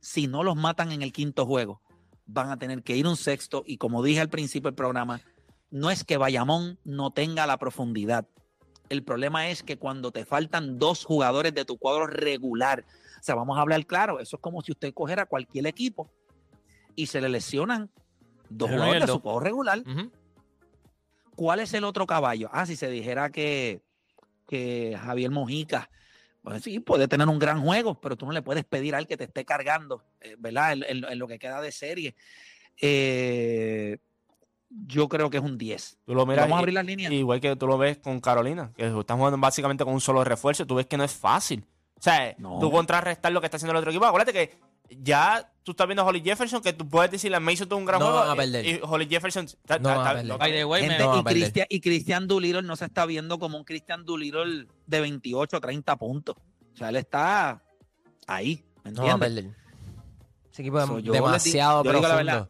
Si 0.00 0.26
no 0.26 0.42
los 0.42 0.56
matan 0.56 0.92
en 0.92 1.02
el 1.02 1.12
quinto 1.12 1.46
juego, 1.46 1.80
van 2.26 2.50
a 2.50 2.58
tener 2.58 2.82
que 2.82 2.96
ir 2.96 3.06
un 3.06 3.16
sexto. 3.16 3.62
Y 3.66 3.76
como 3.78 4.02
dije 4.02 4.20
al 4.20 4.28
principio 4.28 4.68
del 4.70 4.74
programa, 4.76 5.20
no 5.70 5.90
es 5.90 6.04
que 6.04 6.16
Bayamón 6.16 6.78
no 6.84 7.10
tenga 7.12 7.46
la 7.46 7.58
profundidad. 7.58 8.26
El 8.88 9.02
problema 9.04 9.48
es 9.48 9.62
que 9.62 9.78
cuando 9.78 10.10
te 10.12 10.24
faltan 10.24 10.78
dos 10.78 11.04
jugadores 11.04 11.54
de 11.54 11.64
tu 11.64 11.78
cuadro 11.78 12.06
regular, 12.06 12.84
o 13.22 13.24
sea, 13.24 13.36
vamos 13.36 13.56
a 13.56 13.60
hablar 13.60 13.86
claro, 13.86 14.18
eso 14.18 14.34
es 14.36 14.42
como 14.42 14.62
si 14.62 14.72
usted 14.72 14.92
cogiera 14.92 15.26
cualquier 15.26 15.68
equipo 15.68 16.10
y 16.96 17.06
se 17.06 17.20
le 17.20 17.28
lesionan 17.28 17.88
dos 18.50 18.68
y 18.68 18.72
jugadores 18.74 19.00
de 19.02 19.06
su 19.12 19.20
cuadro 19.22 19.40
regular. 19.40 19.82
¿Cuál 21.36 21.60
es 21.60 21.72
el 21.72 21.84
otro 21.84 22.04
caballo? 22.04 22.48
Ah, 22.52 22.66
si 22.66 22.74
se 22.74 22.90
dijera 22.90 23.30
que, 23.30 23.80
que 24.48 24.98
Javier 25.00 25.30
Mojica, 25.30 25.88
pues 26.42 26.64
sí, 26.64 26.80
puede 26.80 27.06
tener 27.06 27.28
un 27.28 27.38
gran 27.38 27.62
juego, 27.62 28.00
pero 28.00 28.16
tú 28.16 28.26
no 28.26 28.32
le 28.32 28.42
puedes 28.42 28.64
pedir 28.64 28.96
al 28.96 29.06
que 29.06 29.16
te 29.16 29.24
esté 29.24 29.44
cargando, 29.44 30.02
eh, 30.20 30.34
¿verdad? 30.40 30.72
En, 30.72 30.82
en- 30.88 31.04
en 31.04 31.18
lo 31.20 31.28
que 31.28 31.38
queda 31.38 31.60
de 31.60 31.70
serie. 31.70 32.16
Eh, 32.80 33.98
yo 34.68 35.08
creo 35.08 35.30
que 35.30 35.36
es 35.36 35.42
un 35.44 35.56
10. 35.58 35.98
Tú 36.04 36.14
lo 36.14 36.26
miras 36.26 36.44
Vamos 36.44 36.56
a 36.56 36.58
abrir 36.58 36.74
las 36.74 36.84
líneas. 36.84 37.12
Igual 37.12 37.40
que 37.40 37.54
tú 37.54 37.66
lo 37.68 37.78
ves 37.78 37.98
con 37.98 38.20
Carolina, 38.20 38.72
que 38.76 38.86
están 38.86 39.18
jugando 39.18 39.38
básicamente 39.38 39.84
con 39.84 39.94
un 39.94 40.00
solo 40.00 40.24
refuerzo, 40.24 40.66
tú 40.66 40.74
ves 40.74 40.86
que 40.86 40.96
no 40.96 41.04
es 41.04 41.12
fácil. 41.12 41.64
O 42.02 42.04
sea, 42.04 42.34
No. 42.38 42.58
tú 42.58 42.68
contrarrestar 42.72 43.30
lo 43.30 43.40
que 43.40 43.46
está 43.46 43.58
haciendo 43.58 43.70
el 43.72 43.76
otro 43.78 43.90
equipo. 43.92 44.04
Acuérdate 44.04 44.32
que 44.32 44.58
ya 44.90 45.48
tú 45.62 45.70
estás 45.70 45.86
viendo 45.86 46.02
a 46.02 46.04
Holly 46.06 46.20
Jefferson, 46.20 46.60
que 46.60 46.72
tú 46.72 46.88
puedes 46.88 47.12
decirle 47.12 47.36
a 47.36 47.40
Mason 47.40 47.68
tuvo 47.68 47.78
un 47.78 47.84
gran 47.84 48.00
No 48.00 48.06
juego. 48.06 48.20
van 48.22 48.30
a 48.30 48.34
perder. 48.34 48.66
Y 48.66 48.80
Holly 48.82 49.06
Jefferson 49.06 49.44
está- 49.44 49.78
No 49.78 49.88
está- 49.90 50.20
está-. 50.20 50.36
By 50.36 50.50
the 50.52 50.64
way, 50.64 50.82
Gente, 50.82 50.96
y, 51.04 51.06
perder. 51.22 51.24
Cristian, 51.42 51.66
y 51.70 51.80
Cristian 51.80 52.26
Doolittle 52.26 52.62
no 52.62 52.74
se 52.74 52.86
está 52.86 53.06
viendo 53.06 53.38
como 53.38 53.56
un 53.56 53.62
Cristian 53.64 54.04
Doolittle 54.04 54.66
de 54.86 55.00
28 55.00 55.56
o 55.58 55.60
30 55.60 55.94
puntos. 55.96 56.34
O 56.74 56.76
sea, 56.76 56.88
él 56.88 56.96
está 56.96 57.62
ahí, 58.26 58.64
¿me 58.82 58.90
No 58.90 59.04
va 59.04 59.12
a 59.12 59.18
perder. 59.18 59.50
Ese 60.52 60.62
equipo 60.62 60.80
es 60.80 60.86
So, 60.86 61.00
demasiado 61.00 61.84
yo 61.84 61.90
digo 61.92 62.02
la 62.02 62.08
profundo. 62.08 62.32
verdad. 62.32 62.48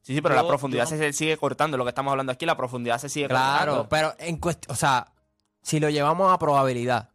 Sí, 0.00 0.14
sí, 0.14 0.22
pero 0.22 0.34
Yo- 0.34 0.42
la 0.42 0.48
profundidad 0.48 0.84
yo- 0.88 0.96
se 0.96 1.12
sigue 1.12 1.36
cortando. 1.36 1.76
Lo 1.76 1.84
que 1.84 1.90
estamos 1.90 2.10
hablando 2.10 2.32
aquí, 2.32 2.46
la 2.46 2.56
profundidad 2.56 2.98
se 2.98 3.10
sigue 3.10 3.28
Claro, 3.28 3.86
cortando. 3.86 3.88
pero 3.90 4.14
en 4.26 4.38
cuestión, 4.38 4.72
o 4.72 4.76
sea, 4.76 5.12
si 5.62 5.78
lo 5.78 5.90
llevamos 5.90 6.32
a 6.32 6.38
probabilidad, 6.38 7.09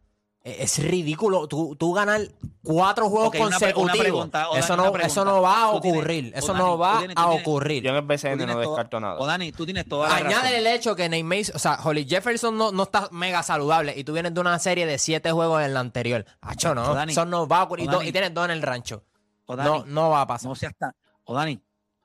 es 0.46 0.78
ridículo 0.78 1.48
tú, 1.48 1.74
tú 1.76 1.92
ganar 1.92 2.20
cuatro 2.62 3.08
juegos 3.10 3.30
una 3.34 3.46
una 3.46 3.50
consecutivos. 3.58 3.98
pregunta, 3.98 4.46
eso, 4.54 4.76
no, 4.76 4.96
eso 4.96 5.24
no 5.24 5.42
va 5.42 5.64
a 5.68 5.80
tienes- 5.80 5.98
ocurrir. 5.98 6.32
eso 6.34 6.52
Dani, 6.52 6.64
no 6.64 6.78
va 6.78 6.98
tienes- 6.98 7.16
a 7.18 7.24
tienes- 7.26 7.40
ocurrir. 7.42 7.82
Yo 7.82 7.90
en 7.90 7.96
el 7.96 8.02
BCN 8.02 8.46
no 8.46 8.58
descarto 8.58 9.00
nada. 9.00 9.18
O 9.18 9.26
Dani, 9.26 9.50
tú 9.52 9.64
tienes 9.64 9.88
toda 9.88 10.08
la 10.08 10.16
Añade 10.16 10.34
razón. 10.34 10.54
el 10.54 10.66
hecho 10.68 10.94
que 10.96 11.08
Mason, 11.24 11.56
o 11.56 11.58
sea, 11.58 11.78
Holly 11.82 12.06
Jefferson 12.08 12.56
no, 12.56 12.70
no 12.72 12.84
está 12.84 13.08
mega 13.10 13.42
saludable 13.42 13.94
y 13.96 14.04
tú 14.04 14.12
vienes 14.12 14.32
de 14.34 14.40
una 14.40 14.58
serie 14.58 14.86
de 14.86 14.98
siete 14.98 15.32
juegos 15.32 15.62
en 15.62 15.74
la 15.74 15.80
anterior. 15.80 16.24
Hacho, 16.40 16.74
no. 16.74 16.90
O 16.90 16.94
Dani, 16.94 17.12
eso 17.12 17.24
no 17.24 17.48
va 17.48 17.60
a 17.60 17.62
ocurrir. 17.64 17.86
Y 17.86 17.88
do-. 17.88 18.02
Y 18.02 18.12
tienes 18.12 18.32
dos 18.32 18.44
en 18.44 18.52
el 18.52 18.62
rancho. 18.62 19.02
No, 19.48 19.84
no 19.86 20.10
va 20.10 20.20
a 20.22 20.26
pasar. 20.26 20.48
no 20.48 20.54
seas 20.54 20.72
tan, 20.78 20.92
o 21.24 21.34
Dani, 21.34 21.60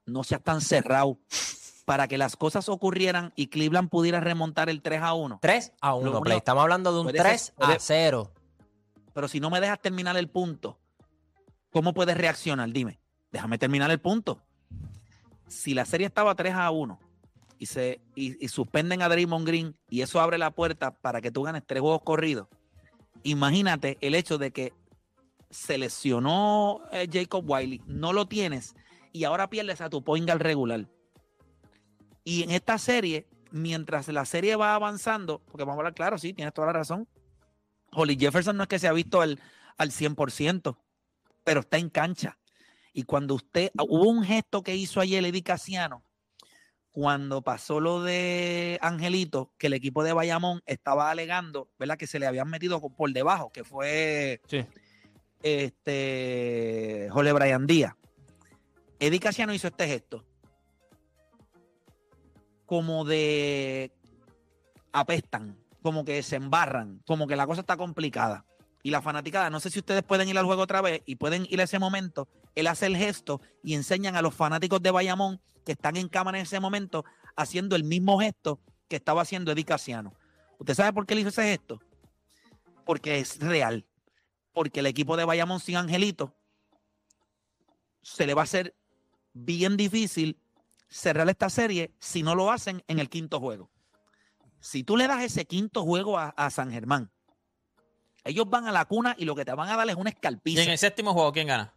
no 0.06 0.24
seas 0.24 0.42
tan 0.44 0.62
cerrado 0.62 1.18
para 1.86 2.08
que 2.08 2.18
las 2.18 2.36
cosas 2.36 2.70
ocurrieran 2.70 3.34
y 3.36 3.48
Cleveland 3.48 3.90
pudiera 3.90 4.20
remontar 4.20 4.70
el 4.70 4.82
3 4.82 5.02
a 5.02 5.14
1. 5.14 5.40
3 5.42 5.74
a 5.82 5.96
1, 5.96 6.04
único- 6.10 6.22
Play. 6.24 6.38
Estamos 6.38 6.62
hablando 6.64 6.94
de 6.94 7.00
un 7.00 7.06
puede 7.06 7.18
ser- 7.18 7.28
3 7.28 7.54
a 7.58 7.66
puede- 7.68 7.80
0. 7.80 8.32
Pero 9.14 9.28
si 9.28 9.40
no 9.40 9.50
me 9.50 9.60
dejas 9.60 9.82
terminar 9.82 10.16
el 10.18 10.30
punto, 10.30 10.80
¿cómo 11.72 11.94
puedes 11.94 12.16
reaccionar? 12.18 12.70
Dime, 12.72 13.00
déjame 13.32 13.58
terminar 13.58 13.92
el 13.92 14.00
punto. 14.00 14.40
Si 15.48 15.74
la 15.74 15.86
serie 15.86 16.08
estaba 16.08 16.34
3 16.36 16.54
a 16.56 16.70
1 16.72 16.98
y, 17.60 17.66
se, 17.66 18.00
y, 18.16 18.44
y 18.44 18.48
suspenden 18.48 19.02
a 19.02 19.10
Draymond 19.10 19.46
Green 19.46 19.76
y 19.90 20.02
eso 20.02 20.22
abre 20.22 20.38
la 20.38 20.52
puerta 20.52 20.92
para 20.92 21.20
que 21.20 21.30
tú 21.32 21.44
ganes 21.44 21.64
tres 21.66 21.82
juegos 21.82 22.02
corridos, 22.04 22.48
imagínate 23.24 23.98
el 24.02 24.16
hecho 24.16 24.38
de 24.38 24.52
que 24.52 24.74
se 25.50 25.78
lesionó 25.78 26.82
eh, 26.92 27.08
Jacob 27.12 27.44
Wiley, 27.46 27.82
no 27.86 28.14
lo 28.14 28.26
tienes 28.28 28.76
y 29.12 29.26
ahora 29.26 29.50
pierdes 29.50 29.82
a 29.82 29.90
tu 29.90 30.02
point 30.04 30.26
guard 30.26 30.42
regular. 30.42 30.88
Y 32.24 32.44
en 32.44 32.52
esta 32.52 32.78
serie, 32.78 33.28
mientras 33.52 34.08
la 34.10 34.26
serie 34.26 34.56
va 34.56 34.76
avanzando, 34.76 35.40
porque 35.46 35.64
vamos 35.64 35.74
a 35.74 35.80
hablar 35.80 35.94
claro, 35.94 36.18
sí, 36.18 36.34
tienes 36.34 36.54
toda 36.54 36.68
la 36.68 36.74
razón. 36.74 37.08
Holly 37.92 38.16
Jefferson 38.18 38.56
no 38.56 38.64
es 38.64 38.70
que 38.70 38.80
se 38.80 38.88
ha 38.88 38.94
visto 38.94 39.22
al, 39.22 39.40
al 39.78 39.92
100%, 39.92 40.78
pero 41.44 41.60
está 41.62 41.78
en 41.78 41.90
cancha. 41.90 42.38
Y 42.94 43.04
cuando 43.04 43.36
usted, 43.36 43.72
hubo 43.88 44.10
un 44.10 44.24
gesto 44.24 44.64
que 44.64 44.76
hizo 44.76 45.00
ayer 45.00 45.24
Eddie 45.26 45.44
Casiano, 45.44 46.04
cuando 46.92 47.42
pasó 47.42 47.80
lo 47.80 48.04
de 48.04 48.78
Angelito, 48.82 49.54
que 49.58 49.68
el 49.68 49.74
equipo 49.74 50.04
de 50.04 50.12
Bayamón 50.14 50.62
estaba 50.66 51.10
alegando, 51.10 51.70
¿verdad? 51.80 51.98
Que 51.98 52.06
se 52.06 52.20
le 52.20 52.28
habían 52.28 52.50
metido 52.50 52.82
por 52.82 53.12
debajo, 53.14 53.50
que 53.52 53.64
fue 53.64 54.42
Sí. 54.48 54.66
este 55.42 57.08
Jole 57.12 57.32
Brian 57.34 57.66
Díaz. 57.66 57.96
Eddie 59.00 59.20
Casiano 59.20 59.54
hizo 59.54 59.68
este 59.68 59.88
gesto. 59.88 60.26
Como 62.72 63.04
de 63.04 63.92
apestan, 64.94 65.58
como 65.82 66.06
que 66.06 66.24
se 66.24 66.38
embarran, 66.38 67.02
como 67.06 67.28
que 67.28 67.36
la 67.36 67.46
cosa 67.46 67.60
está 67.60 67.76
complicada. 67.76 68.46
Y 68.82 68.92
la 68.92 69.02
fanaticada, 69.02 69.50
no 69.50 69.60
sé 69.60 69.70
si 69.70 69.80
ustedes 69.80 70.04
pueden 70.04 70.30
ir 70.30 70.38
al 70.38 70.46
juego 70.46 70.62
otra 70.62 70.80
vez 70.80 71.02
y 71.06 71.18
pueden 71.18 71.46
ir 71.50 71.60
a 71.60 71.66
ese 71.66 71.80
momento. 71.80 72.30
Él 72.56 72.68
hace 72.68 72.86
el 72.86 72.96
gesto 72.96 73.42
y 73.62 73.74
enseñan 73.74 74.16
a 74.16 74.22
los 74.22 74.34
fanáticos 74.34 74.82
de 74.82 74.90
Bayamón 74.90 75.42
que 75.66 75.74
están 75.74 75.98
en 75.98 76.08
cámara 76.08 76.38
en 76.38 76.44
ese 76.44 76.62
momento 76.62 77.04
haciendo 77.36 77.76
el 77.76 77.84
mismo 77.84 78.18
gesto 78.22 78.62
que 78.88 78.96
estaba 78.96 79.24
haciendo 79.24 79.52
Eddie 79.52 79.66
Casiano. 79.66 80.14
¿Usted 80.58 80.74
sabe 80.74 80.94
por 80.94 81.06
qué 81.06 81.16
él 81.16 81.20
hizo 81.20 81.28
ese 81.28 81.44
gesto? 81.44 81.82
Porque 82.86 83.20
es 83.20 83.38
real. 83.40 83.86
Porque 84.54 84.80
el 84.80 84.86
equipo 84.86 85.18
de 85.18 85.26
Bayamón 85.26 85.60
sin 85.60 85.76
Angelito 85.76 86.34
se 88.02 88.26
le 88.26 88.34
va 88.34 88.44
a 88.44 88.46
hacer 88.46 88.74
bien 89.34 89.76
difícil 89.76 90.38
cerrar 90.92 91.28
esta 91.30 91.50
serie 91.50 91.92
si 92.00 92.22
no 92.22 92.36
lo 92.36 92.52
hacen 92.52 92.84
en 92.88 93.00
el 93.00 93.10
quinto 93.10 93.40
juego. 93.40 93.72
Si 94.60 94.84
tú 94.84 94.96
le 94.98 95.08
das 95.08 95.24
ese 95.24 95.46
quinto 95.46 95.84
juego 95.84 96.20
a, 96.20 96.30
a 96.30 96.52
San 96.52 96.70
Germán, 96.72 97.10
ellos 98.24 98.48
van 98.48 98.68
a 98.68 98.72
la 98.72 98.86
cuna 98.86 99.16
y 99.18 99.26
lo 99.26 99.34
que 99.34 99.46
te 99.46 99.54
van 99.54 99.70
a 99.70 99.78
dar 99.78 99.90
es 99.90 99.96
una 99.96 100.12
Y 100.12 100.14
escalpiza. 100.14 100.62
en 100.62 100.70
el 100.70 100.78
séptimo 100.78 101.14
juego, 101.14 101.32
¿quién 101.32 101.48
gana? 101.48 101.74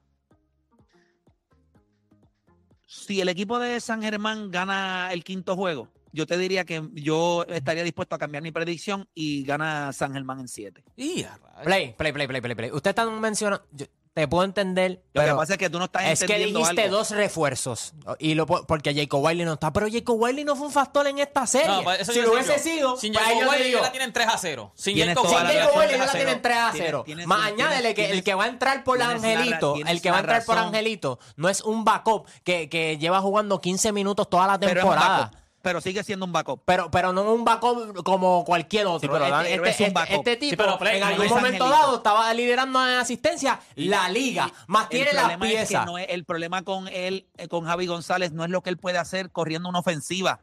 Si 2.87 3.21
el 3.21 3.29
equipo 3.29 3.59
de 3.59 3.81
San 3.81 4.03
Germán 4.03 4.51
gana 4.51 5.11
el 5.13 5.25
quinto 5.25 5.57
juego, 5.57 5.89
yo 6.13 6.27
te 6.27 6.37
diría 6.39 6.65
que 6.65 6.87
yo 6.93 7.45
estaría 7.49 7.83
dispuesto 7.83 8.15
a 8.15 8.19
cambiar 8.19 8.43
mi 8.43 8.53
predicción 8.53 9.09
y 9.15 9.43
gana 9.45 9.93
San 9.93 10.13
Germán 10.13 10.41
en 10.41 10.49
siete. 10.49 10.85
Y 10.97 11.25
a 11.25 11.37
rayos. 11.39 11.65
Play, 11.65 11.95
play, 11.97 12.13
play, 12.13 12.27
play, 12.29 12.41
play, 12.41 12.55
play. 12.55 12.71
Usted 12.73 12.91
está 12.91 13.07
mencionando. 13.09 13.67
yo- 13.73 13.87
te 14.15 14.29
puedo 14.29 14.45
entender. 14.45 15.03
Lo 15.13 15.21
pero 15.23 15.35
que 15.35 15.39
pasa 15.41 15.53
es 15.55 15.59
que 15.59 15.69
tú 15.71 15.79
no 15.81 15.87
estás 15.87 16.05
es 16.05 16.21
que 16.21 16.25
entendiendo 16.27 16.61
dijiste 16.61 16.83
algo. 16.85 16.97
dos 16.99 17.11
refuerzos. 17.11 17.95
Y 18.21 18.35
lo, 18.35 18.47
po- 18.47 18.65
porque 18.65 18.95
Jacob 18.95 19.23
Wiley 19.25 19.45
no 19.45 19.55
está. 19.55 19.73
Pero 19.73 19.89
Jacob 19.91 20.17
Wiley 20.21 20.45
no 20.45 20.55
fue 20.55 20.67
un 20.69 20.73
factor 20.73 21.07
en 21.09 21.19
esta 21.19 21.47
serie. 21.49 21.67
No, 21.67 21.83
pues 21.83 22.01
eso 22.01 22.13
si 22.13 22.21
lo 22.21 22.33
hubiese 22.33 22.59
sido. 22.61 22.97
Sin 22.97 23.13
pues 23.13 23.25
Jacob 23.25 23.49
Wiley 23.49 23.65
digo, 23.67 23.81
la 23.81 23.91
tienen 23.91 24.13
3 24.13 24.29
a 24.29 24.39
0. 24.39 24.73
Sin 24.77 24.97
Jacob 24.97 25.25
Wiley 25.27 25.57
ya 25.57 25.67
la 25.67 25.73
3 25.73 26.01
a 26.01 26.13
tienen 26.13 26.29
0. 26.29 26.41
3 26.43 26.57
a 26.57 26.71
Tienes- 26.71 26.87
0. 26.87 27.03
tienes- 27.05 27.27
Más 27.27 27.39
tienes- 27.41 27.53
añádele 27.67 27.95
que 27.95 28.11
el 28.13 28.23
que 28.23 28.35
va 28.35 28.45
a 28.45 28.49
entrar 28.49 28.85
por 28.85 29.03
Angelito, 29.03 29.75
el 29.85 30.01
que 30.01 30.11
va 30.11 30.17
a 30.19 30.21
entrar 30.21 30.45
por. 30.45 30.59
Angelito, 30.59 31.19
no 31.37 31.49
es 31.49 31.61
un 31.63 31.85
backup 31.85 32.27
que, 32.45 32.69
que 32.69 32.97
lleva 32.99 33.21
jugando 33.21 33.61
15 33.61 33.91
minutos 33.91 34.31
toda 34.31 34.47
la 34.47 34.61
Pero 34.61 34.81
es 34.81 34.85
un 34.85 34.91
temporada. 34.93 35.31
Pero 35.65 35.81
sigue 35.81 36.05
siendo 36.05 36.27
un 36.27 36.33
backup. 36.33 36.61
Pero, 36.67 36.91
pero 36.91 37.13
no 37.13 37.33
un 37.33 37.43
backup 37.45 38.05
como 38.05 38.45
cualquier 38.45 38.87
otro. 38.87 39.11
pero 39.11 39.25
este, 39.27 39.55
es 39.55 39.55
este- 39.55 39.61
un 39.63 39.67
este- 39.89 39.91
backup. 39.91 40.17
este 40.19 40.37
tipo 40.37 40.57
pero 40.79 40.87
en 40.91 41.03
algún 41.03 41.27
momento 41.29 41.65
Angelito. 41.65 41.69
dado 41.71 41.97
estaba 41.97 42.33
liderando 42.35 42.87
en 42.87 42.99
asistencia 42.99 43.59
la 43.75 44.09
liga. 44.11 44.53
Más 44.69 44.89
tiene 44.91 45.11
el 45.11 45.17
las 45.17 45.25
problema 45.25 45.51
es 45.63 45.69
que 45.69 45.75
no 45.87 45.99
es- 45.99 46.07
el 46.11 46.25
problema 46.25 46.63
con 46.63 46.87
él, 46.89 47.27
eh, 47.39 47.49
con 47.49 47.65
Javi 47.65 47.87
González, 47.87 48.33
no 48.33 48.45
es 48.45 48.51
lo 48.51 48.63
que 48.63 48.71
él 48.71 48.77
puede 48.77 48.99
hacer 48.99 49.31
corriendo 49.33 49.69
una 49.69 49.79
ofensiva. 49.79 50.41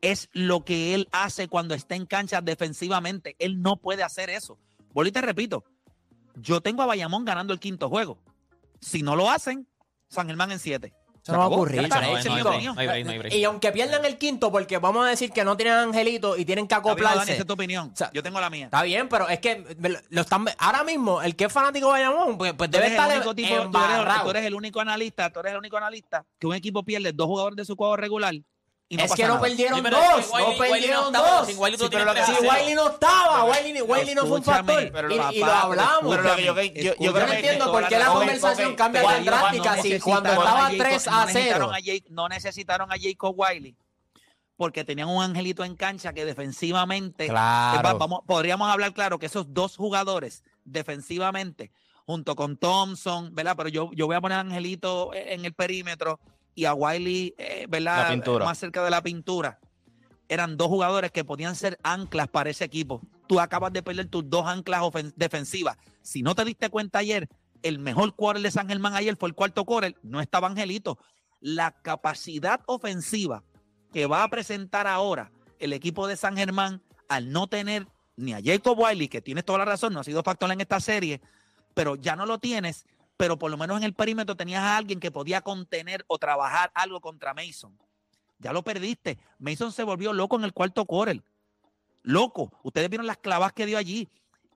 Es 0.00 0.28
lo 0.32 0.64
que 0.64 0.94
él 0.94 1.08
hace 1.12 1.48
cuando 1.48 1.74
está 1.74 1.94
en 1.94 2.06
cancha 2.06 2.40
defensivamente. 2.40 3.36
Él 3.38 3.60
no 3.60 3.76
puede 3.76 4.02
hacer 4.02 4.30
eso. 4.30 4.58
Te 5.12 5.20
repito. 5.20 5.64
Yo 6.36 6.62
tengo 6.62 6.82
a 6.82 6.86
Bayamón 6.86 7.26
ganando 7.26 7.52
el 7.52 7.60
quinto 7.60 7.90
juego. 7.90 8.18
Si 8.80 9.02
no 9.02 9.16
lo 9.16 9.30
hacen, 9.30 9.68
San 10.08 10.26
Germán 10.26 10.50
en 10.50 10.58
siete. 10.58 10.94
Eso 11.26 11.32
no 11.32 11.38
va 11.40 11.44
a 11.46 11.48
ocurrir, 11.48 11.76
Ya 11.80 11.82
está, 11.82 12.00
No, 12.00 12.06
esa 12.06 12.18
es 12.20 12.24
no 12.26 12.30
mi 12.30 12.36
hay 12.36 12.42
break, 12.42 12.54
opinión. 12.54 12.74
no 12.76 12.80
hay 12.80 12.86
break, 12.86 13.04
no 13.04 13.10
hay 13.10 13.18
break. 13.18 13.34
Y 13.34 13.44
aunque 13.44 13.72
pierdan 13.72 14.04
el 14.04 14.16
quinto, 14.16 14.52
porque 14.52 14.78
vamos 14.78 15.04
a 15.04 15.08
decir 15.08 15.32
que 15.32 15.44
no 15.44 15.56
tienen 15.56 15.74
Angelito 15.74 16.36
y 16.36 16.44
tienen 16.44 16.68
que 16.68 16.74
Está 16.76 16.84
bien, 16.94 16.96
Dani, 16.98 17.06
acoplarse. 17.08 17.32
esa 17.32 17.40
es 17.42 17.46
tu 17.48 17.52
opinión. 17.54 17.90
O 17.92 17.96
sea, 17.96 18.10
Yo 18.12 18.22
tengo 18.22 18.40
la 18.40 18.48
mía. 18.48 18.66
Está 18.66 18.84
bien, 18.84 19.08
pero 19.08 19.28
es 19.28 19.40
que 19.40 19.76
lo- 20.10 20.20
están, 20.20 20.44
ahora 20.58 20.84
mismo 20.84 21.20
el 21.22 21.34
que 21.34 21.46
es 21.46 21.52
fanático 21.52 21.86
de 21.88 21.92
Bayamón, 22.04 22.38
pues, 22.38 22.52
pues 22.52 22.70
debe 22.70 22.86
eres, 22.86 22.96
el 22.96 23.02
estar 23.02 23.16
único 23.16 23.34
tipo- 23.34 23.48
tú, 23.72 23.78
eres, 23.78 24.22
tú 24.22 24.30
eres 24.30 24.44
el 24.44 24.54
único 24.54 24.80
analista, 24.80 25.30
tú 25.30 25.40
eres 25.40 25.50
el 25.52 25.58
único 25.58 25.76
analista 25.76 26.24
que 26.38 26.46
un 26.46 26.54
equipo 26.54 26.84
pierde 26.84 27.12
dos 27.12 27.26
jugadores 27.26 27.56
de 27.56 27.64
su 27.64 27.74
cuadro 27.74 27.96
regular 27.96 28.34
y 28.88 28.96
no 28.96 29.02
es 29.02 29.10
pasa 29.10 29.16
que 29.16 29.22
no 29.26 29.34
nada. 29.34 29.40
perdieron 29.40 29.76
Sí, 29.78 29.82
pero 29.82 29.96
dos, 29.96 30.06
es 30.20 30.26
que 30.26 30.32
no 30.32 30.38
Wiley- 30.38 30.46
Wiley 30.58 30.70
perdieron 30.72 31.00
no 31.00 31.06
estaba, 31.08 31.30
dos. 31.38 31.46
sin 31.48 31.58
Wiley 31.58 31.78
tú 31.78 31.84
Sí, 31.84 31.90
pero 31.90 32.04
tienes 32.04 32.06
lo 32.06 32.12
que- 32.14 32.32
tres 32.32 32.36
a 32.36 32.40
si. 32.40 32.46
Wiley 32.60 32.74
no 32.74 32.88
estaba, 32.88 33.44
Wiley, 33.44 33.82
Wiley 33.82 34.14
no 34.14 34.20
fue 34.22 34.30
un 34.30 34.38
Escúchame, 34.42 34.72
factor. 34.74 34.92
pero 34.92 35.14
y, 35.14 35.18
papá, 35.18 35.32
y 35.34 35.38
lo 35.40 35.46
hablamos. 35.52 36.16
Pero 36.16 36.22
lo 36.22 36.36
que 36.36 36.44
yo- 36.44 36.54
yo- 36.54 36.82
yo 36.82 36.90
Escúchame, 36.92 37.12
creo 37.12 37.12
no 37.26 37.26
que- 37.32 37.36
entiendo 37.38 37.72
por 37.72 37.88
qué 37.88 37.98
la 37.98 38.10
Ok, 38.12 38.18
conversación 38.18 38.70
ok, 38.72 38.76
cambia 38.78 39.02
tan 39.02 39.24
no- 39.24 39.30
drástica 39.32 39.76
no 39.76 39.82
si 39.82 39.88
necesitaron 39.88 40.00
cuando 40.22 40.30
estaba 40.42 40.58
a 40.58 40.62
Jacob- 40.70 40.78
3 40.78 41.06
no 41.06 41.12
a 41.16 41.26
necesitaron 41.26 41.68
0. 41.68 41.72
a 41.74 41.80
Jake- 41.80 42.06
no 42.10 42.28
necesitaron 42.28 42.92
a 42.92 42.94
Jacob 43.00 43.34
Wiley 43.36 43.76
porque 44.56 44.84
tenían 44.84 45.08
un 45.08 45.22
angelito 45.22 45.64
en 45.64 45.74
cancha 45.76 46.12
que 46.12 46.24
defensivamente 46.24 47.26
Claro. 47.26 47.80
eh, 47.80 47.82
va- 47.82 47.92
vamos, 47.94 48.20
podríamos 48.26 48.70
hablar 48.70 48.92
claro 48.94 49.18
que 49.18 49.26
esos 49.26 49.52
dos 49.52 49.76
jugadores 49.76 50.44
defensivamente, 50.64 51.72
junto 52.06 52.36
con 52.36 52.56
Thompson, 52.56 53.34
¿verdad? 53.34 53.54
Pero 53.56 53.68
yo, 53.68 53.90
yo 53.94 54.06
voy 54.06 54.14
a 54.16 54.20
poner 54.20 54.38
a 54.38 54.40
Angelito 54.42 55.12
eh, 55.12 55.34
en 55.34 55.44
el 55.44 55.52
perímetro 55.52 56.20
y 56.56 56.64
a 56.64 56.74
Wiley, 56.74 57.34
eh, 57.38 57.66
¿verdad? 57.68 58.16
Más 58.40 58.58
cerca 58.58 58.82
de 58.82 58.90
la 58.90 59.02
pintura. 59.02 59.60
Eran 60.28 60.56
dos 60.56 60.66
jugadores 60.66 61.12
que 61.12 61.22
podían 61.22 61.54
ser 61.54 61.78
anclas 61.84 62.26
para 62.28 62.50
ese 62.50 62.64
equipo. 62.64 63.00
Tú 63.28 63.38
acabas 63.38 63.72
de 63.72 63.82
perder 63.82 64.06
tus 64.06 64.28
dos 64.28 64.46
anclas 64.46 64.82
defensivas. 65.14 65.76
Si 66.02 66.22
no 66.22 66.34
te 66.34 66.44
diste 66.44 66.70
cuenta 66.70 66.98
ayer, 66.98 67.28
el 67.62 67.78
mejor 67.78 68.16
quarter 68.16 68.42
de 68.42 68.50
San 68.50 68.68
Germán 68.68 68.94
ayer 68.94 69.16
fue 69.16 69.28
el 69.28 69.34
cuarto 69.34 69.64
quarter, 69.64 69.94
no 70.02 70.20
estaba 70.20 70.48
Angelito. 70.48 70.98
La 71.40 71.70
capacidad 71.82 72.60
ofensiva 72.66 73.44
que 73.92 74.06
va 74.06 74.24
a 74.24 74.28
presentar 74.28 74.86
ahora 74.86 75.30
el 75.58 75.72
equipo 75.72 76.06
de 76.08 76.16
San 76.16 76.36
Germán 76.36 76.82
al 77.08 77.30
no 77.30 77.46
tener 77.46 77.86
ni 78.16 78.32
a 78.32 78.40
Jacob 78.42 78.78
Wiley, 78.78 79.08
que 79.08 79.20
tienes 79.20 79.44
toda 79.44 79.58
la 79.58 79.64
razón, 79.66 79.92
no 79.92 80.00
ha 80.00 80.04
sido 80.04 80.22
factor 80.22 80.50
en 80.50 80.60
esta 80.60 80.80
serie, 80.80 81.20
pero 81.74 81.96
ya 81.96 82.16
no 82.16 82.24
lo 82.24 82.38
tienes, 82.38 82.86
pero 83.16 83.38
por 83.38 83.50
lo 83.50 83.56
menos 83.56 83.78
en 83.78 83.84
el 83.84 83.94
perímetro 83.94 84.36
tenías 84.36 84.62
a 84.62 84.76
alguien 84.76 85.00
que 85.00 85.10
podía 85.10 85.40
contener 85.40 86.04
o 86.08 86.18
trabajar 86.18 86.70
algo 86.74 87.00
contra 87.00 87.34
Mason. 87.34 87.78
Ya 88.38 88.52
lo 88.52 88.62
perdiste. 88.62 89.18
Mason 89.38 89.72
se 89.72 89.82
volvió 89.82 90.12
loco 90.12 90.36
en 90.36 90.44
el 90.44 90.52
cuarto 90.52 90.84
quarter. 90.84 91.22
Loco. 92.02 92.52
Ustedes 92.62 92.90
vieron 92.90 93.06
las 93.06 93.16
clavas 93.16 93.52
que 93.52 93.66
dio 93.66 93.78
allí. 93.78 94.08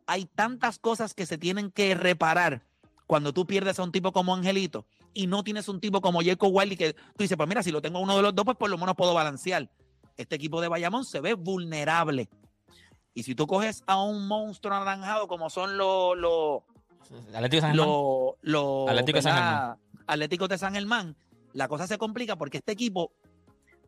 Hay 0.06 0.26
tantas 0.26 0.78
cosas 0.78 1.14
que 1.14 1.26
se 1.26 1.38
tienen 1.38 1.70
que 1.70 1.94
reparar 1.94 2.62
cuando 3.06 3.32
tú 3.32 3.46
pierdes 3.46 3.78
a 3.78 3.82
un 3.82 3.92
tipo 3.92 4.12
como 4.12 4.34
Angelito 4.34 4.86
y 5.14 5.26
no 5.26 5.42
tienes 5.42 5.68
un 5.68 5.80
tipo 5.80 6.00
como 6.00 6.22
Jacob 6.22 6.54
Wiley 6.54 6.76
que 6.76 6.92
tú 6.92 7.18
dices, 7.18 7.36
pues 7.36 7.48
mira, 7.48 7.62
si 7.62 7.72
lo 7.72 7.82
tengo 7.82 7.98
uno 8.00 8.16
de 8.16 8.22
los 8.22 8.34
dos, 8.34 8.44
pues 8.44 8.56
por 8.56 8.70
lo 8.70 8.78
menos 8.78 8.94
puedo 8.96 9.14
balancear. 9.14 9.68
Este 10.16 10.36
equipo 10.36 10.60
de 10.60 10.68
Bayamón 10.68 11.04
se 11.04 11.20
ve 11.20 11.34
vulnerable. 11.34 12.28
Y 13.14 13.24
si 13.24 13.34
tú 13.34 13.46
coges 13.46 13.82
a 13.86 14.02
un 14.02 14.28
monstruo 14.28 14.74
anaranjado 14.74 15.26
como 15.26 15.50
son 15.50 15.76
los, 15.76 16.62
Atlético 17.34 17.56
de 17.56 17.60
San 17.62 17.70
Germán. 17.74 17.88
Atlético 18.88 19.16
de 19.18 19.22
San 19.22 19.34
¿verdad? 19.34 19.76
Atléticos 20.06 20.48
de 20.48 20.58
San 20.58 20.74
Germán, 20.74 21.16
la 21.52 21.68
cosa 21.68 21.86
se 21.86 21.98
complica 21.98 22.36
porque 22.36 22.58
este 22.58 22.72
equipo 22.72 23.12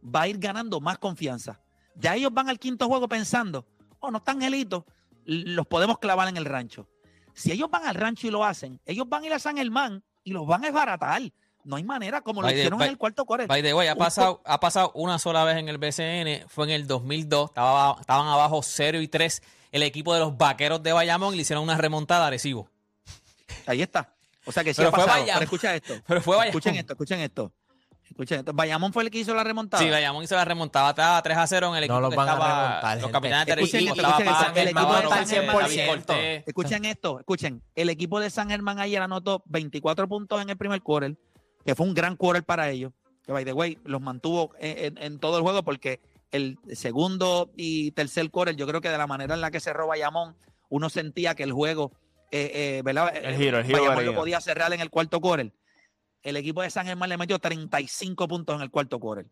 va 0.05 0.23
a 0.23 0.29
ir 0.29 0.39
ganando 0.39 0.81
más 0.81 0.99
confianza. 0.99 1.61
Ya 1.97 2.15
ellos 2.15 2.33
van 2.33 2.49
al 2.49 2.59
quinto 2.59 2.87
juego 2.89 3.09
pensando, 3.09 3.67
oh, 4.01 4.11
no 4.11 4.19
están 4.19 4.37
angelitos, 4.37 4.85
los 5.25 5.67
podemos 5.67 5.99
clavar 5.99 6.29
en 6.29 6.37
el 6.37 6.45
rancho. 6.45 6.89
Si 7.35 7.51
ellos 7.53 7.71
van 7.71 7.87
al 7.87 7.95
rancho 7.95 8.27
y 8.27 8.31
lo 8.31 8.45
hacen, 8.45 8.81
ellos 8.87 9.09
van 9.09 9.23
a 9.25 9.27
ir 9.27 9.33
a 9.33 9.39
San 9.39 9.57
Germán 9.57 10.03
y 10.25 10.33
los 10.33 10.47
van 10.47 10.63
a 10.63 10.67
desbaratar. 10.67 11.23
No 11.65 11.77
hay 11.77 11.85
manera, 11.85 12.23
como 12.23 12.43
lo 12.43 12.49
hicieron 12.51 12.79
by- 12.79 12.89
en 12.89 12.93
el 12.93 12.99
cuarto 12.99 13.25
quarter. 13.25 13.47
By 13.47 13.63
the 13.63 13.73
way, 13.73 13.87
ha 13.89 13.95
pasado, 13.95 14.43
ha 14.45 14.59
pasado 14.59 14.91
una 14.95 15.19
sola 15.21 15.45
vez 15.45 15.57
en 15.59 15.69
el 15.69 15.79
BCN, 15.79 16.49
fue 16.49 16.65
en 16.67 16.71
el 16.73 16.87
2002, 16.89 17.51
estaba, 17.51 17.97
estaban 18.01 18.27
abajo 18.27 18.63
0 18.65 19.01
y 19.01 19.07
3 19.07 19.43
el 19.71 19.83
equipo 19.85 20.13
de 20.13 20.21
los 20.21 20.37
vaqueros 20.37 20.83
de 20.83 20.93
Bayamón 20.93 21.35
y 21.35 21.37
le 21.37 21.43
hicieron 21.43 21.63
una 21.63 21.77
remontada 21.77 22.25
a 22.25 22.27
Arecibo. 22.29 22.69
Ahí 23.67 23.83
está. 23.83 24.15
O 24.45 24.53
sea 24.53 24.65
que 24.65 24.75
sí 24.75 24.79
Pero 24.79 24.89
ha 24.89 24.93
fue 24.93 25.01
pasado. 25.05 25.21
Bayamón. 25.21 25.39
Pero 25.41 25.45
escucha 25.45 25.75
esto. 25.75 25.95
Pero 26.07 26.21
fue 26.23 26.37
Bayamón. 26.37 26.49
Escuchen 26.59 26.77
esto, 26.77 26.93
escuchen 26.95 27.21
esto. 27.21 27.53
Escuchen 28.09 28.39
esto. 28.41 28.53
Bayamón 28.53 28.93
fue 28.93 29.05
el 29.05 29.11
que 29.11 29.19
hizo 29.19 29.35
la 29.35 29.43
remontada. 29.45 29.83
Sí, 29.83 29.89
Bayamón 29.89 30.23
hizo 30.25 30.35
la 30.35 30.45
remontada, 30.45 30.91
estaba 30.91 31.23
3 31.23 31.37
a 31.39 31.47
0 31.47 31.69
en 31.69 31.75
el 31.77 31.85
equipo 31.85 31.95
No 31.95 32.01
los 32.01 32.11
que 32.11 32.17
van 32.17 32.29
a 32.29 32.33
remontar, 32.35 33.01
los 33.01 33.11
capitanes 33.11 33.47
de 33.47 33.53
Escuchen, 33.63 33.89
escuchen, 33.89 34.57
el 34.57 34.69
equipo 34.69 34.93
David 34.93 35.83
100%. 35.83 35.87
Cortés. 35.87 36.45
Escuchen 36.47 36.85
esto, 36.85 37.19
escuchen. 37.21 37.63
El 37.75 37.89
equipo 37.89 38.21
de 38.21 38.29
San 38.31 38.51
Germán 38.51 38.79
ayer 38.81 39.01
anotó 39.01 39.43
24 39.47 40.09
puntos 40.09 40.43
en 40.43 40.51
el 40.51 40.57
primer 40.59 40.83
quarter, 40.83 41.17
que 41.65 41.75
fue 41.75 41.87
un 41.87 41.95
gran 41.95 42.17
quarter 42.17 42.45
para 42.45 42.69
ellos. 42.69 42.93
Que, 43.25 43.33
by 43.33 43.45
the 43.45 43.53
way, 43.53 43.79
los 43.85 44.01
mantuvo 44.01 44.51
en, 44.59 44.97
en- 44.99 44.99
en 45.03 45.19
todo 45.21 45.37
el 45.39 45.43
juego 45.45 45.63
porque 45.63 46.01
el 46.33 46.59
segundo 46.75 47.51
y 47.57 47.93
tercer 47.93 48.31
quarter, 48.31 48.57
yo 48.57 48.67
creo 48.67 48.81
que 48.81 48.89
de 48.91 48.99
la 48.99 49.07
manera 49.07 49.35
en 49.35 49.41
la 49.41 49.51
que 49.51 49.61
cerró 49.61 49.87
Bayamón, 49.87 50.37
uno 50.69 50.91
sentía 50.91 51.35
que 51.35 51.45
el 51.45 51.53
juego, 51.53 51.93
eh, 52.33 52.79
eh, 52.79 52.83
¿verdad? 52.83 53.15
El 53.15 53.37
giro, 53.37 53.59
el 53.59 53.65
giro 53.67 54.01
lo 54.01 54.15
podía 54.15 54.41
cerrar 54.41 54.73
en 54.73 54.81
el 54.81 54.89
cuarto 54.89 55.21
quarter. 55.21 55.53
El 56.23 56.37
equipo 56.37 56.63
de 56.63 56.71
San 56.71 56.87
Germán 56.87 57.11
le 57.11 57.19
metió 57.19 57.39
35 57.39 58.27
puntos 58.27 58.57
en 58.57 58.63
el 58.63 58.71
cuarto 58.71 58.99
quarter. 58.99 59.27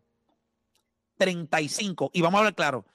35. 1.17 2.11
Y 2.13 2.21
vamos 2.21 2.37
a 2.37 2.39
hablar 2.39 2.55
claro, 2.55 2.85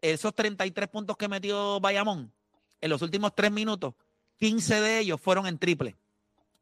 esos 0.00 0.34
33 0.34 0.88
puntos 0.88 1.16
que 1.16 1.28
metió 1.28 1.80
Bayamón 1.80 2.32
en 2.80 2.90
los 2.90 3.02
últimos 3.02 3.34
tres 3.34 3.50
minutos, 3.50 3.94
15 4.38 4.80
de 4.80 4.98
ellos 5.00 5.20
fueron 5.20 5.46
en 5.46 5.58
triple. 5.58 5.96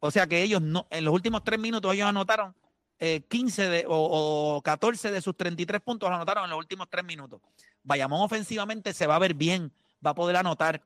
O 0.01 0.11
sea 0.11 0.27
que 0.27 0.43
ellos 0.43 0.63
no, 0.63 0.87
en 0.91 1.05
los 1.05 1.13
últimos 1.13 1.45
tres 1.45 1.61
minutos 1.61 1.93
ellos 1.93 2.09
anotaron 2.09 2.55
eh, 3.01 3.21
15 3.29 3.69
de, 3.69 3.85
o, 3.87 4.57
o 4.57 4.63
14 4.63 5.11
de 5.11 5.21
sus 5.21 5.37
33 5.37 5.81
puntos, 5.83 6.09
los 6.09 6.17
anotaron 6.17 6.45
en 6.45 6.51
los 6.51 6.59
últimos 6.59 6.89
tres 6.89 7.05
minutos. 7.05 7.41
Bayamón 7.83 8.23
ofensivamente 8.23 8.95
se 8.95 9.07
va 9.07 9.17
a 9.17 9.21
ver 9.21 9.35
bien, 9.35 9.73
va 10.05 10.11
a 10.11 10.15
poder 10.15 10.37
anotar, 10.37 10.83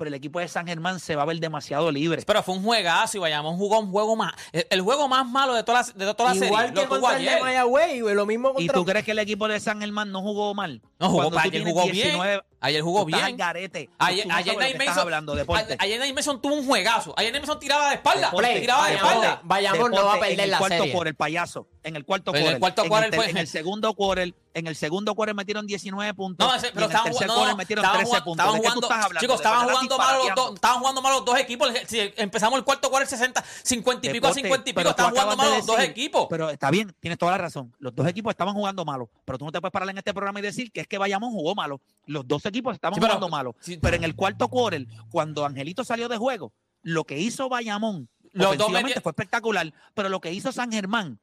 pero 0.00 0.08
el 0.08 0.14
equipo 0.14 0.40
de 0.40 0.48
San 0.48 0.66
Germán 0.66 0.98
se 0.98 1.14
va 1.14 1.24
a 1.24 1.26
ver 1.26 1.38
demasiado 1.40 1.92
libre. 1.92 2.22
Pero 2.26 2.42
fue 2.42 2.54
un 2.54 2.62
juegazo 2.62 3.18
y 3.18 3.20
Bayamón 3.20 3.58
jugó 3.58 3.78
un 3.80 3.90
juego 3.90 4.16
más. 4.16 4.32
El, 4.50 4.66
el 4.70 4.80
juego 4.80 5.08
más 5.08 5.28
malo 5.28 5.52
de 5.52 5.62
toda 5.62 5.82
la, 5.82 6.06
de 6.06 6.14
toda 6.14 6.34
la 6.34 6.46
Igual 6.46 6.68
serie. 6.68 6.74
que 6.74 6.82
Lo 6.84 6.88
contra 6.88 7.18
el 7.18 7.24
de. 7.26 7.38
Mayagüey, 7.38 8.00
güey, 8.00 8.14
lo 8.14 8.24
mismo 8.24 8.52
¿Y 8.52 8.66
contra... 8.66 8.74
tú 8.74 8.84
crees 8.86 9.04
que 9.04 9.10
el 9.10 9.18
equipo 9.18 9.46
de 9.46 9.60
San 9.60 9.78
Germán 9.80 10.10
no 10.10 10.22
jugó 10.22 10.54
mal? 10.54 10.80
No 11.00 11.08
jugó, 11.08 11.38
ayer 11.38 11.64
jugó 11.64 11.82
bien. 11.84 11.94
19, 11.94 12.42
Ayer 12.62 12.82
jugó 12.82 13.06
bien. 13.06 13.18
al 13.20 13.36
garete. 13.38 13.88
Ayer, 13.96 14.30
ayer 14.30 14.54
estás 14.60 14.86
Mason, 14.86 14.98
hablando, 14.98 15.34
deporte. 15.34 15.76
ayer 15.78 15.98
Nate 15.98 16.12
Mason 16.12 16.42
tuvo 16.42 16.52
un 16.56 16.66
juegazo. 16.66 17.14
Ayer 17.16 17.32
Nate 17.32 17.40
Mason 17.46 17.58
tiraba 17.58 17.88
de 17.88 17.94
espalda. 17.94 18.26
Deporte, 18.26 18.60
tiraba 18.60 18.86
de 18.88 18.94
espalda. 18.96 19.40
Bayamón 19.44 19.90
no 19.92 20.04
va 20.04 20.12
a 20.16 20.18
perder 20.20 20.32
en 20.34 20.40
el 20.40 20.50
la 20.50 20.58
cuarto 20.58 20.76
serie. 20.76 20.92
por 20.92 21.08
el 21.08 21.14
payaso. 21.14 21.66
En 21.82 21.96
el 21.96 22.04
cuarto 22.04 22.32
En 22.34 22.36
el 22.36 22.42
quarter. 22.42 22.60
cuarto 22.60 22.82
en, 22.82 22.88
quarter 22.90 23.04
el, 23.06 23.10
ter- 23.12 23.20
fue- 23.22 23.30
en 23.30 23.36
el 23.38 23.46
segundo 23.46 23.94
quarter, 23.94 24.34
en 24.52 24.66
el 24.66 24.76
segundo 24.76 25.14
quarter 25.14 25.34
metieron 25.34 25.66
19 25.66 26.12
puntos. 26.12 26.46
No, 26.46 26.54
ese- 26.54 26.66
pero 26.72 26.80
en 26.80 26.82
el 26.82 26.90
estaban 26.90 27.04
tercer 27.12 27.12
jugando, 27.28 27.34
quarter 27.34 27.50
no, 27.52 27.56
metieron 27.56 27.82
estaban 27.86 27.98
13 28.00 28.08
jugando- 28.10 28.24
puntos. 28.26 28.44
estaban 28.44 28.52
¿De 28.52 28.60
qué 28.60 28.66
tú 28.66 28.68
jugando- 28.68 28.86
estás 28.86 29.04
hablando? 29.06 29.20
Chicos, 29.20 29.36
estaban 29.36 29.68
jugando 29.70 29.96
mal 29.98 30.18
los 30.18 30.34
dos, 30.36 30.54
estaban 30.56 30.78
jugando 30.80 31.00
mal 31.02 31.12
los 31.14 31.24
dos 31.24 31.38
equipos. 31.38 31.72
Si 31.86 32.12
empezamos 32.18 32.58
el 32.58 32.64
cuarto 32.66 32.90
cuarto 32.90 33.08
60, 33.08 33.42
50 33.62 34.06
y 34.06 34.10
pico 34.12 34.26
a 34.26 34.28
Deporte, 34.28 34.42
50 34.42 34.68
y 34.68 34.72
pico, 34.74 34.90
estaban 34.90 35.12
jugando 35.12 35.36
mal 35.38 35.50
los 35.50 35.64
dos 35.64 35.78
equipos. 35.80 36.26
Pero 36.28 36.50
está 36.50 36.70
bien, 36.70 36.94
tienes 37.00 37.18
toda 37.18 37.32
la 37.32 37.38
razón. 37.38 37.74
Los 37.78 37.94
dos 37.94 38.06
equipos 38.06 38.32
estaban 38.32 38.52
jugando 38.52 38.84
malo, 38.84 39.08
pero 39.24 39.38
tú 39.38 39.46
no 39.46 39.50
te 39.52 39.62
puedes 39.62 39.72
parar 39.72 39.88
en 39.88 39.96
este 39.96 40.12
programa 40.12 40.40
y 40.40 40.42
decir 40.42 40.70
que 40.70 40.82
es 40.82 40.86
que 40.90 40.98
Bayamón 40.98 41.30
jugó 41.30 41.54
malo. 41.54 41.80
Los 42.04 42.26
dos 42.28 42.44
equipos 42.44 42.74
estaban 42.74 42.94
Sí, 42.94 43.00
pero- 43.00 43.14
jugando 43.14 43.28
malo. 43.30 43.56
sí. 43.60 43.78
Pero 43.80 43.96
en 43.96 44.04
el 44.04 44.14
cuarto 44.14 44.48
quarter, 44.48 44.86
cuando 45.10 45.46
Angelito 45.46 45.84
salió 45.84 46.08
de 46.08 46.18
juego, 46.18 46.52
lo 46.82 47.04
que 47.04 47.18
hizo 47.18 47.48
Bayamón 47.48 48.08
Los 48.32 48.58
dos 48.58 48.70
fue 49.02 49.10
espectacular, 49.10 49.72
pero 49.94 50.08
lo 50.08 50.20
que 50.20 50.32
hizo 50.32 50.52
San 50.52 50.70
Germán 50.70 51.18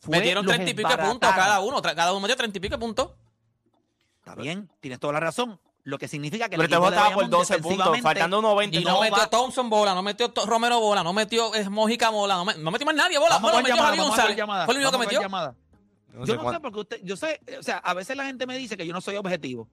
fue 0.00 0.18
Metieron 0.18 0.44
30 0.44 0.70
y 0.70 0.74
pico 0.74 0.88
de 0.88 0.98
puntos 0.98 1.30
cada 1.30 1.60
uno. 1.60 1.80
Cada 1.80 2.12
uno 2.12 2.20
metió 2.20 2.36
30 2.36 2.58
y 2.58 2.60
pico 2.60 2.74
de 2.74 2.78
puntos. 2.78 3.10
Está 4.18 4.34
bien, 4.34 4.70
tienes 4.80 5.00
toda 5.00 5.14
la 5.14 5.20
razón. 5.20 5.58
Lo 5.84 5.98
que 5.98 6.06
significa 6.06 6.44
que 6.48 6.50
Pero 6.56 6.62
el 6.62 6.72
este 6.72 6.80
de 6.80 6.88
estaba 6.88 7.06
por 7.08 7.14
Bayamón 7.24 7.30
12 7.30 7.58
puntos, 7.58 8.00
faltando 8.00 8.40
90. 8.40 8.78
Y 8.78 8.84
no, 8.84 8.92
no 8.94 9.00
metió 9.00 9.16
va- 9.18 9.30
Thompson 9.30 9.68
bola, 9.68 9.94
no 9.94 10.02
metió 10.02 10.32
Romero 10.46 10.78
bola, 10.78 11.02
no 11.02 11.12
metió 11.12 11.50
Mojica 11.70 12.10
bola, 12.10 12.36
no, 12.36 12.44
me- 12.44 12.54
no 12.54 12.70
metió 12.70 12.86
más 12.86 12.94
nadie 12.94 13.18
bola. 13.18 13.34
Vamos 13.38 13.56
metió 13.56 13.74
llamada, 13.74 13.88
Javi 13.96 13.98
González. 14.08 14.36
Fue 14.64 14.74
el 14.74 14.80
único 14.80 14.92
que 14.92 14.98
metió. 14.98 15.20
llamada. 15.20 15.56
No 16.12 16.20
Yo 16.20 16.26
sé 16.26 16.32
no 16.34 16.42
cuánto. 16.42 16.58
sé, 16.58 16.60
porque 16.60 16.80
usted, 16.80 17.00
yo 17.02 17.16
sé, 17.16 17.40
o 17.58 17.62
sea, 17.62 17.78
a 17.78 17.94
veces 17.94 18.16
la 18.16 18.24
gente 18.24 18.46
me 18.46 18.56
dice 18.58 18.76
que 18.76 18.86
yo 18.86 18.92
no 18.92 19.00
soy 19.00 19.16
objetivo. 19.16 19.68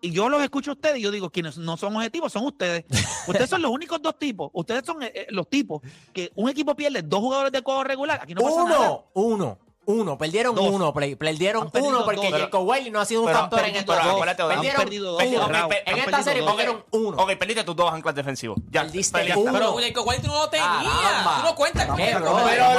Y 0.00 0.10
yo 0.12 0.28
los 0.28 0.42
escucho 0.42 0.72
a 0.72 0.74
ustedes 0.74 0.98
y 0.98 1.00
yo 1.00 1.10
digo, 1.10 1.30
quienes 1.30 1.56
no 1.56 1.76
son 1.76 1.96
objetivos 1.96 2.30
son 2.32 2.44
ustedes. 2.44 2.84
ustedes 3.28 3.48
son 3.48 3.62
los 3.62 3.70
únicos 3.70 4.00
dos 4.02 4.18
tipos. 4.18 4.50
Ustedes 4.52 4.84
son 4.84 5.02
eh, 5.02 5.10
eh, 5.14 5.26
los 5.30 5.48
tipos 5.48 5.80
que 6.12 6.30
un 6.34 6.48
equipo 6.50 6.74
pierde 6.76 7.02
dos 7.02 7.20
jugadores 7.20 7.50
de 7.52 7.62
juego 7.62 7.82
regular. 7.82 8.20
Aquí 8.22 8.34
no 8.34 8.42
pasa 8.42 8.64
nada. 8.64 9.04
uno, 9.14 9.58
uno. 9.86 10.18
Perdieron 10.18 10.54
Dos. 10.54 10.66
uno, 10.68 10.92
play- 10.92 11.14
perdieron 11.16 11.62
Han 11.64 11.70
perdido 11.70 11.90
uno 11.90 12.04
porque 12.04 12.30
dos. 12.30 12.40
Jacob 12.40 12.68
Wiley 12.68 12.90
no 12.90 13.00
ha 13.00 13.04
sido 13.04 13.22
un 13.22 13.26
Pero- 13.28 13.38
factor 13.38 13.58
en 13.60 13.64
perdido 13.64 13.80
estos 13.80 13.96
dos. 14.04 14.12
Acuérdate, 14.14 14.42
han 14.42 14.48
Perdieron 14.48 14.82
perdido 14.82 15.12
dos. 15.12 15.22
uno. 15.22 15.48
Raúl, 15.48 15.54
En 15.54 15.60
han 15.60 15.98
esta 15.98 16.04
perdido 16.10 16.22
serie 16.24 16.42
dos. 16.42 16.50
perdieron 16.54 16.84
uno. 16.90 17.16
Ok, 17.22 17.32
perdiste 17.36 17.64
tus 17.64 17.76
dos 17.76 17.92
anclas 17.92 18.14
defensivos. 18.14 18.58
Ya. 18.70 18.82
Perdiste 18.82 19.36
uno. 19.36 19.52
Pero 19.52 19.72
White 19.74 20.22
tú 20.22 20.28
no 20.28 20.38
lo 20.40 20.48
tenías. 20.50 20.68
Caramba. 20.68 21.36
Tú 21.38 21.42
no 21.44 21.54
cuentas 21.54 21.86
con 21.86 21.96
Qué 21.96 22.02
ver 22.04 22.12
Pero 22.14 22.24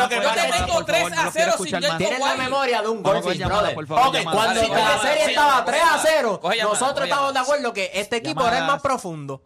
lo 0.02 0.10
que 0.10 0.16
yo 0.16 0.22
pasa 0.24 0.34
te 0.42 0.48
es 0.50 0.56
tengo 0.56 0.74
por 0.74 0.86
3 0.86 0.98
favor, 1.02 1.16
no 1.16 1.22
a 1.22 1.26
lo 1.26 1.32
quiero 1.32 1.52
0 1.52 1.52
sin 1.58 1.66
escuchar 1.68 1.82
más. 1.82 1.90
Jacob 1.92 1.98
Tienes 1.98 2.20
la 2.20 2.36
memoria 2.44 2.82
de 2.82 2.88
un 2.90 3.04
Vamos 3.04 3.38
llamada, 3.38 3.60
brother. 3.60 3.76
por 3.76 3.88
favor, 3.88 4.08
Ok, 4.08 4.14
llamada. 4.16 4.38
cuando 4.38 4.62
la 4.62 4.68
llamada, 4.68 5.02
serie 5.02 5.24
sí, 5.24 5.30
estaba 5.30 5.48
llamada, 5.50 5.66
3 5.66 5.82
a 5.84 5.98
0, 6.00 6.40
Coge 6.42 6.58
llamada, 6.58 6.74
nosotros 6.80 7.04
estábamos 7.06 7.30
de 7.30 7.34
llamada. 7.40 7.42
acuerdo 7.54 7.74
que 7.74 7.92
este 7.94 8.16
equipo 8.18 8.42
era 8.42 8.50
el 8.50 8.56
Llamadas. 8.56 8.76
más 8.76 8.82
profundo. 8.82 9.42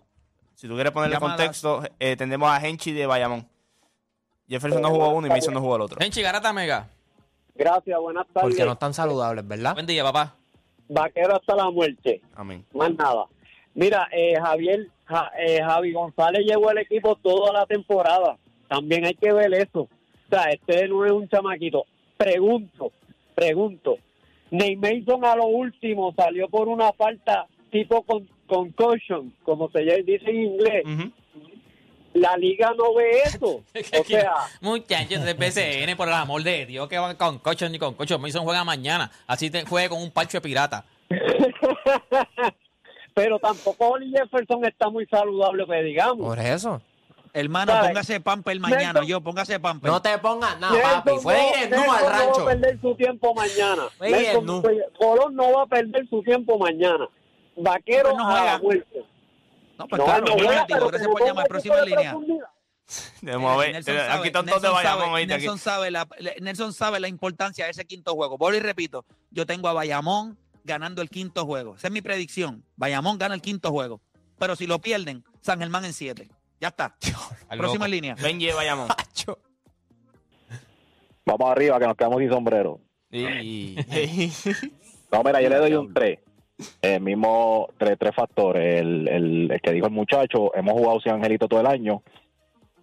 Si 0.56 0.68
tú 0.68 0.74
quieres 0.76 0.92
ponerle 0.94 1.16
Llamadas. 1.16 1.38
contexto, 1.38 1.84
eh, 2.00 2.16
tendemos 2.16 2.50
a 2.52 2.58
Henchi 2.66 2.92
de 2.92 3.06
Bayamón. 3.08 3.48
Jefferson 4.48 4.82
no 4.82 4.90
jugó 4.90 5.10
uno 5.10 5.28
y 5.28 5.30
Mason 5.30 5.54
no 5.54 5.62
jugó 5.62 5.76
el 5.78 5.82
otro. 5.84 5.98
Henchi 6.02 6.22
Garata 6.22 6.52
Mega. 6.54 6.88
Gracias, 7.56 8.00
buenas 8.00 8.26
tardes. 8.34 8.50
Porque 8.50 8.66
no 8.66 8.74
están 8.74 8.94
saludables, 8.94 9.48
¿verdad? 9.48 9.74
Buen 9.74 9.86
día, 9.86 10.04
papá. 10.04 10.36
Vaquero 10.88 11.36
hasta 11.36 11.56
la 11.56 11.70
muerte, 11.70 12.22
Amén. 12.36 12.66
más 12.74 12.94
nada. 12.96 13.26
Mira, 13.74 14.08
eh, 14.12 14.34
Javier, 14.42 14.88
Ja- 15.06 15.32
eh, 15.40 15.62
Javi 15.64 15.94
González 15.94 16.46
llevó 16.46 16.72
el 16.72 16.80
equipo 16.80 17.16
toda 17.16 17.54
la 17.54 17.66
temporada. 17.66 18.38
También 18.68 19.06
hay 19.06 19.14
que 19.14 19.32
ver 19.32 19.54
eso. 19.54 19.82
O 19.82 19.90
sea, 20.30 20.50
este 20.52 20.88
no 20.90 21.06
es 21.06 21.12
un 21.12 21.28
chamaquito. 21.30 21.86
Pregunto, 22.18 22.92
pregunto. 23.36 23.98
Ney 24.50 24.76
Mason 24.76 25.24
a 25.24 25.36
lo 25.36 25.46
último 25.46 26.14
salió 26.16 26.50
por 26.50 26.68
una 26.68 26.92
falta 26.94 27.48
tipo 27.72 28.04
con 28.04 28.28
concussion, 28.48 29.34
como 29.44 29.70
se 29.72 29.80
dice 30.04 30.30
en 30.30 30.36
inglés. 30.44 30.84
Ujú. 30.86 31.12
La 32.14 32.36
liga 32.38 32.74
no 32.78 32.94
ve 32.94 33.22
eso. 33.26 33.64
O 34.00 34.04
sea, 34.04 34.34
Muchachos 34.62 35.24
de 35.24 35.36
PCN, 35.36 35.96
por 35.96 36.08
el 36.08 36.14
amor 36.14 36.44
de 36.44 36.66
Dios, 36.66 36.88
que 36.88 36.98
van 37.00 37.16
con 37.16 37.40
cocho 37.40 37.68
ni 37.70 37.80
con 37.80 37.94
cocho. 37.94 38.20
Mason 38.20 38.44
juega 38.44 38.64
mañana. 38.64 39.12
Así 39.28 39.50
te 39.50 39.66
juegue 39.66 39.90
con 39.90 40.02
un 40.02 40.12
parche 40.12 40.38
de 40.38 40.42
pirata. 40.42 40.86
pero 43.14 43.40
tampoco 43.40 43.90
Oli 43.90 44.12
Jefferson 44.12 44.64
está 44.66 44.90
muy 44.90 45.06
saludable, 45.08 45.66
que 45.66 45.84
digamos. 45.84 46.26
Por 46.26 46.40
eso. 46.40 46.82
Hermano, 47.34 47.72
¿Sabes? 47.72 47.90
póngase 47.90 48.20
pamper 48.20 48.60
mañana. 48.60 49.00
Nelson- 49.02 49.08
Yo, 49.08 49.22
póngase 49.22 49.60
pamper. 49.60 49.90
No 49.90 50.02
te 50.02 50.18
pongas 50.18 50.60
nada, 50.60 50.74
Nelson 50.74 51.04
papi. 51.04 51.12
Fue 51.22 51.34
no- 51.34 51.40
ir 51.58 51.64
en 51.64 51.70
nu 51.70 51.76
Nelson 51.78 51.96
al 51.96 52.04
no 52.04 52.10
va 52.34 52.42
a 52.42 52.46
perder 52.46 52.82
su 52.82 52.96
tiempo 52.96 53.34
mañana. 53.34 53.84
Fue 53.98 54.10
ir 54.10 54.16
en 54.16 54.24
Nelson- 54.24 54.46
nu. 54.46 54.64
Colón 55.00 55.36
no 55.36 55.52
va 55.54 55.64
a 55.64 55.68
perder 55.68 56.08
su 56.10 56.22
tiempo 56.24 56.58
mañana. 56.58 57.08
Vaquero 57.56 58.10
Pues 58.10 58.16
no 58.18 58.28
a 58.30 58.34
la 58.34 58.40
juega. 58.40 58.60
muerte. 58.60 59.04
No, 59.82 59.88
pues 59.88 60.00
No, 60.00 60.06
claro, 60.06 60.26
no 60.26 60.36
pero 60.68 60.88
gracias 60.90 61.10
por 61.10 61.26
llamar. 61.26 61.48
Próxima 61.48 61.76
de 61.78 61.86
línea. 61.88 62.12
profundidad. 62.12 62.48
Debemos 63.22 63.58
ver, 63.58 63.72
Nelson 63.74 63.96
eh, 63.96 64.00
aquí 64.02 64.10
sabe- 64.12 64.32
todos 64.32 64.46
te 64.46 64.52
Nelson 64.52 64.82
sabe- 64.84 65.16
aquí. 65.22 65.26
Nelson 65.28 65.58
sabe, 65.60 65.92
la, 65.92 66.08
Nelson 66.42 66.74
sabe 66.74 67.00
la 67.00 67.08
importancia 67.08 67.66
de 67.66 67.72
ese 67.72 67.86
quinto 67.86 68.14
juego. 68.16 68.38
Vuelvo 68.38 68.58
y 68.58 68.62
repito, 68.62 69.06
yo 69.30 69.46
tengo 69.46 69.70
a 69.70 69.74
Bayamón 69.74 70.38
ganando 70.66 71.02
el 71.02 71.10
quinto 71.10 71.46
juego. 71.46 71.76
Esa 71.76 71.88
es 71.88 71.94
mi 71.94 72.02
predicción. 72.02 72.66
Bayamón 72.76 73.18
gana 73.18 73.34
el 73.34 73.42
quinto 73.42 73.72
juego. 73.72 74.02
Pero 74.38 74.56
si 74.56 74.68
lo 74.68 74.80
pierden, 74.80 75.24
San 75.42 75.60
Germán 75.60 75.86
en 75.86 75.94
siete. 75.94 76.30
Ya 76.60 76.68
está. 76.70 76.96
Al 77.50 77.58
Próxima 77.60 77.86
loco. 77.88 77.94
línea. 77.96 78.16
De 78.16 78.54
Bayamón. 78.54 78.88
Pacho. 78.98 79.40
Vamos 81.26 81.50
arriba, 81.52 81.80
que 81.80 81.88
nos 81.88 81.96
quedamos 81.96 82.20
sin 82.20 82.30
sombrero. 82.30 82.82
No, 85.12 85.24
mira, 85.24 85.42
yo 85.42 85.50
le 85.50 85.58
doy 85.58 85.74
un 85.74 85.94
3. 85.94 86.20
El 86.82 87.02
mismo 87.02 87.70
tres, 87.78 87.98
tres 88.00 88.12
factores. 88.16 88.82
El, 88.82 89.08
el, 89.08 89.52
el 89.52 89.62
que 89.62 89.72
dijo 89.72 89.88
el 89.88 89.94
muchacho, 89.94 90.54
hemos 90.56 90.74
jugado 90.74 91.00
sin 91.02 91.14
Angelito 91.14 91.48
todo 91.48 91.62
el 91.62 91.68
año. 91.68 92.02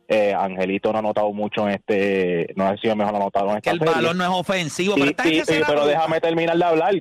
Eh, 0.08 0.32
Angelito 0.34 0.90
no 0.90 0.96
ha 0.96 1.00
anotado 1.00 1.30
mucho 1.32 1.68
en 1.68 1.74
este, 1.74 2.52
no 2.56 2.66
ha 2.66 2.76
sido 2.78 2.92
el 2.94 2.98
mejor 2.98 3.14
anotador 3.16 3.50
en 3.50 3.60
Que 3.60 3.70
esta 3.70 3.72
el 3.72 3.78
serie. 3.80 3.94
balón 3.94 4.16
no 4.18 4.24
es 4.24 4.30
ofensivo. 4.30 4.94
Y- 4.96 5.12
pero 5.14 5.28
y- 5.28 5.38
y- 5.38 5.42
pero 5.66 5.86
déjame 5.86 6.20
terminar 6.20 6.56
de 6.56 6.64
hablar. 6.64 6.94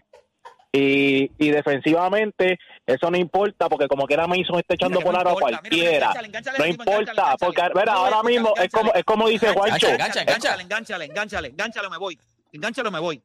Y, 0.73 1.31
y 1.37 1.49
defensivamente, 1.49 2.59
eso 2.85 3.09
no 3.09 3.17
importa, 3.17 3.69
porque 3.69 3.87
como 3.87 4.05
quiera 4.05 4.27
Mason 4.27 4.59
está 4.59 4.75
echando 4.75 4.99
Mira 4.99 5.09
que 5.11 5.15
por 5.17 5.19
aro 5.19 5.29
a. 5.29 5.33
Mira, 5.33 5.59
cualquiera. 5.61 5.95
engánchale, 6.11 6.27
engánchale 6.27 6.57
No 6.59 6.65
importa, 6.65 6.99
engánchale, 7.11 7.37
porque 7.39 7.61
ahora 7.89 8.23
mismo 8.23 8.53
es 8.61 8.69
como, 8.69 8.93
es 8.93 9.03
como 9.05 9.27
dice 9.29 9.47
Juancho. 9.53 9.87
Engánchale, 9.87 10.21
engánchale, 10.63 11.05
engánchale, 11.05 11.47
engánchale, 11.47 11.89
me 11.89 11.97
voy. 11.97 12.19
Engánchalo, 12.51 12.91
me 12.91 12.99
voy. 12.99 13.21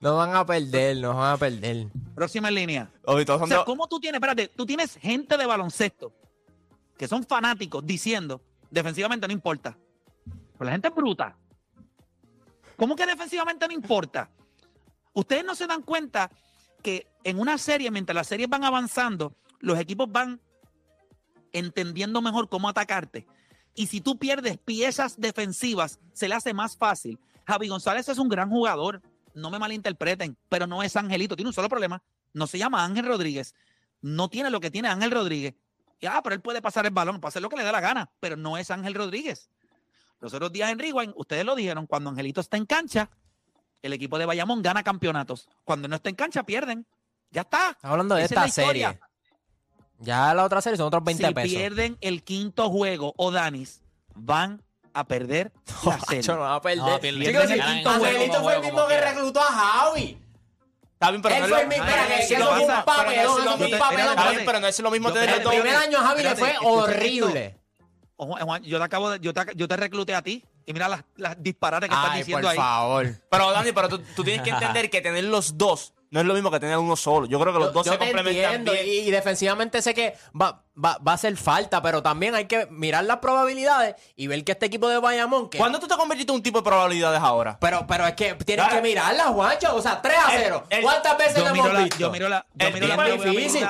No 0.00 0.16
van 0.16 0.34
a 0.36 0.44
perder, 0.44 0.98
no 0.98 1.14
van 1.14 1.32
a 1.34 1.36
perder. 1.38 1.88
Próxima 2.14 2.50
línea. 2.50 2.90
Oye, 3.04 3.24
todos 3.24 3.38
O 3.38 3.42
son 3.42 3.48
sea, 3.48 3.58
de- 3.60 3.64
¿cómo 3.64 3.86
tú 3.88 3.98
tienes, 3.98 4.18
espérate, 4.18 4.48
tú 4.48 4.66
tienes 4.66 4.96
gente 4.96 5.36
de 5.36 5.46
baloncesto 5.46 6.12
que 6.98 7.08
son 7.08 7.24
fanáticos 7.24 7.84
diciendo, 7.86 8.40
defensivamente 8.70 9.26
no 9.26 9.32
importa. 9.32 9.76
Pero 10.24 10.64
la 10.64 10.72
gente 10.72 10.88
es 10.88 10.94
bruta. 10.94 11.36
¿Cómo 12.76 12.94
que 12.96 13.06
defensivamente 13.06 13.66
no 13.66 13.74
importa? 13.74 14.30
Ustedes 15.14 15.44
no 15.44 15.54
se 15.54 15.66
dan 15.66 15.82
cuenta 15.82 16.30
que 16.82 17.06
en 17.24 17.38
una 17.38 17.58
serie, 17.58 17.90
mientras 17.90 18.14
las 18.14 18.26
series 18.26 18.48
van 18.48 18.64
avanzando, 18.64 19.34
los 19.60 19.78
equipos 19.78 20.10
van 20.10 20.40
entendiendo 21.52 22.20
mejor 22.20 22.48
cómo 22.48 22.68
atacarte. 22.68 23.26
Y 23.74 23.86
si 23.86 24.00
tú 24.00 24.18
pierdes 24.18 24.58
piezas 24.58 25.18
defensivas, 25.20 26.00
se 26.12 26.28
le 26.28 26.34
hace 26.34 26.54
más 26.54 26.76
fácil. 26.76 27.18
Javi 27.46 27.68
González 27.68 28.08
es 28.08 28.18
un 28.18 28.28
gran 28.28 28.50
jugador, 28.50 29.02
no 29.36 29.50
me 29.50 29.58
malinterpreten, 29.58 30.36
pero 30.48 30.66
no 30.66 30.82
es 30.82 30.96
Angelito, 30.96 31.36
tiene 31.36 31.50
un 31.50 31.54
solo 31.54 31.68
problema. 31.68 32.02
No 32.32 32.46
se 32.46 32.58
llama 32.58 32.84
Ángel 32.84 33.06
Rodríguez, 33.06 33.54
no 34.00 34.28
tiene 34.28 34.50
lo 34.50 34.60
que 34.60 34.70
tiene 34.70 34.88
Ángel 34.88 35.10
Rodríguez. 35.10 35.54
Y, 36.00 36.06
ah, 36.06 36.20
pero 36.22 36.34
él 36.34 36.40
puede 36.40 36.60
pasar 36.60 36.84
el 36.86 36.92
balón, 36.92 37.20
puede 37.20 37.30
hacer 37.30 37.42
lo 37.42 37.48
que 37.48 37.56
le 37.56 37.64
dé 37.64 37.72
la 37.72 37.80
gana, 37.80 38.10
pero 38.20 38.36
no 38.36 38.58
es 38.58 38.70
Ángel 38.70 38.94
Rodríguez. 38.94 39.50
Los 40.20 40.34
otros 40.34 40.52
días 40.52 40.70
en 40.70 40.78
Rewind, 40.78 41.12
ustedes 41.16 41.44
lo 41.44 41.54
dijeron, 41.54 41.86
cuando 41.86 42.10
Angelito 42.10 42.40
está 42.40 42.56
en 42.56 42.66
cancha, 42.66 43.10
el 43.82 43.92
equipo 43.92 44.18
de 44.18 44.26
Bayamón 44.26 44.62
gana 44.62 44.82
campeonatos. 44.82 45.48
Cuando 45.64 45.88
no 45.88 45.96
está 45.96 46.08
en 46.08 46.16
cancha, 46.16 46.42
pierden. 46.42 46.86
Ya 47.30 47.42
está. 47.42 47.70
Estamos 47.70 47.92
hablando 47.92 48.14
de 48.14 48.24
Esa 48.24 48.46
esta 48.46 48.48
serie. 48.48 48.98
Ya 49.98 50.34
la 50.34 50.44
otra 50.44 50.60
serie 50.60 50.76
son 50.76 50.86
otros 50.86 51.04
20 51.04 51.26
si 51.26 51.34
pesos. 51.34 51.50
pierden 51.50 51.96
el 52.00 52.22
quinto 52.22 52.68
juego 52.70 53.14
o 53.16 53.30
Danis, 53.30 53.82
van 54.14 54.62
a 54.98 55.04
perder 55.04 55.52
la 55.84 56.00
serie. 56.00 56.20
Pacho, 56.22 56.36
no 56.36 56.46
a 56.46 56.60
perder. 56.60 56.78
No. 56.78 56.98
Chicos, 56.98 57.46
si 57.48 57.60
fue 58.40 58.54
el 58.56 58.60
mismo 58.62 58.86
que 58.86 59.00
reclutó 59.00 59.40
a 59.40 59.44
Javi. 59.52 60.18
Está 60.94 61.10
bien, 61.10 61.20
pero 61.22 61.34
Él 61.34 61.40
no 61.42 61.48
fue 61.48 61.56
es 61.58 61.62
el 61.62 61.64
lo- 61.64 61.68
mismo, 61.76 61.84
pero 61.86 62.02
no 64.60 64.66
es 64.66 64.80
lo 64.80 64.90
mismo- 64.90 65.08
Yo- 65.08 65.14
tener 65.14 65.30
el 65.36 65.42
primer 65.42 65.76
año 65.76 65.98
a 65.98 66.02
Javi 66.02 66.22
le 66.22 66.36
fue 66.36 66.54
horrible. 66.62 67.56
Ojo, 68.18 68.34
Juan, 68.40 68.62
yo 68.62 68.78
te 68.78 68.84
acabo 68.84 69.10
de, 69.10 69.20
yo 69.20 69.34
te, 69.34 69.42
yo 69.54 69.68
te 69.68 69.76
recluté 69.76 70.14
a 70.14 70.22
ti 70.22 70.42
y 70.64 70.72
mira 70.72 70.88
las, 70.88 71.04
las 71.16 71.36
disparates 71.42 71.90
que 71.90 71.94
estás 71.94 72.10
Ay, 72.12 72.18
diciendo 72.20 72.42
por 72.48 72.50
ahí. 72.50 72.56
favor. 72.56 73.06
Pero 73.30 73.52
Dani, 73.52 73.72
pero 73.72 73.88
tú, 73.90 73.98
tú 74.16 74.24
tienes 74.24 74.40
que 74.42 74.48
entender 74.80 74.88
que 74.88 75.02
tener 75.02 75.24
los 75.24 75.58
dos 75.58 75.92
no 76.10 76.20
es 76.20 76.26
lo 76.26 76.32
mismo 76.32 76.50
que 76.50 76.58
tener 76.58 76.78
uno 76.78 76.96
solo. 76.96 77.26
Yo 77.26 77.38
creo 77.38 77.52
que 77.52 77.58
los 77.58 77.68
Yo, 77.68 77.72
dos 77.74 77.84
yo 77.86 77.92
se 77.92 77.98
te 77.98 78.04
complementan 78.06 78.44
entiendo 78.54 78.72
bien. 78.72 78.86
y, 78.86 79.08
y 79.08 79.10
defensivamente 79.10 79.82
sé 79.82 79.92
que 79.92 80.14
va, 80.40 80.62
va, 80.82 80.98
va 80.98 81.12
a 81.12 81.14
hacer 81.14 81.36
falta, 81.36 81.80
pero 81.82 82.02
también 82.02 82.34
hay 82.34 82.46
que 82.46 82.66
mirar 82.70 83.04
las 83.04 83.18
probabilidades 83.18 83.94
y 84.16 84.26
ver 84.26 84.44
que 84.44 84.52
este 84.52 84.66
equipo 84.66 84.88
de 84.88 84.98
Bayamón 84.98 85.48
que 85.48 85.58
¿Cuándo 85.58 85.78
tú 85.78 85.86
te 85.88 85.96
convertiste 85.96 86.30
en 86.32 86.36
un 86.36 86.42
tipo 86.42 86.58
de 86.58 86.64
probabilidades 86.64 87.20
ahora? 87.20 87.56
pero, 87.60 87.86
pero 87.86 88.06
es 88.06 88.14
que 88.14 88.34
tienes 88.34 88.66
Dale. 88.66 88.76
que 88.76 88.82
mirarlas, 88.82 89.26
Juancho. 89.28 89.74
O 89.74 89.82
sea, 89.82 90.00
3 90.02 90.16
a 90.18 90.34
El- 90.34 90.42
0. 90.42 90.64
el- 90.70 90.82
¿Cuántas 90.82 91.18
veces 91.18 91.38
lo 91.42 91.48
hemos 91.50 91.72
la, 91.72 91.80
visto? 91.80 91.98
yo 91.98 92.10
miro 92.10 92.28
la, 92.28 92.44
yo 92.54 92.66
El 92.68 92.74
miro 92.74 92.86
las 92.88 93.22
difícil. 93.24 93.66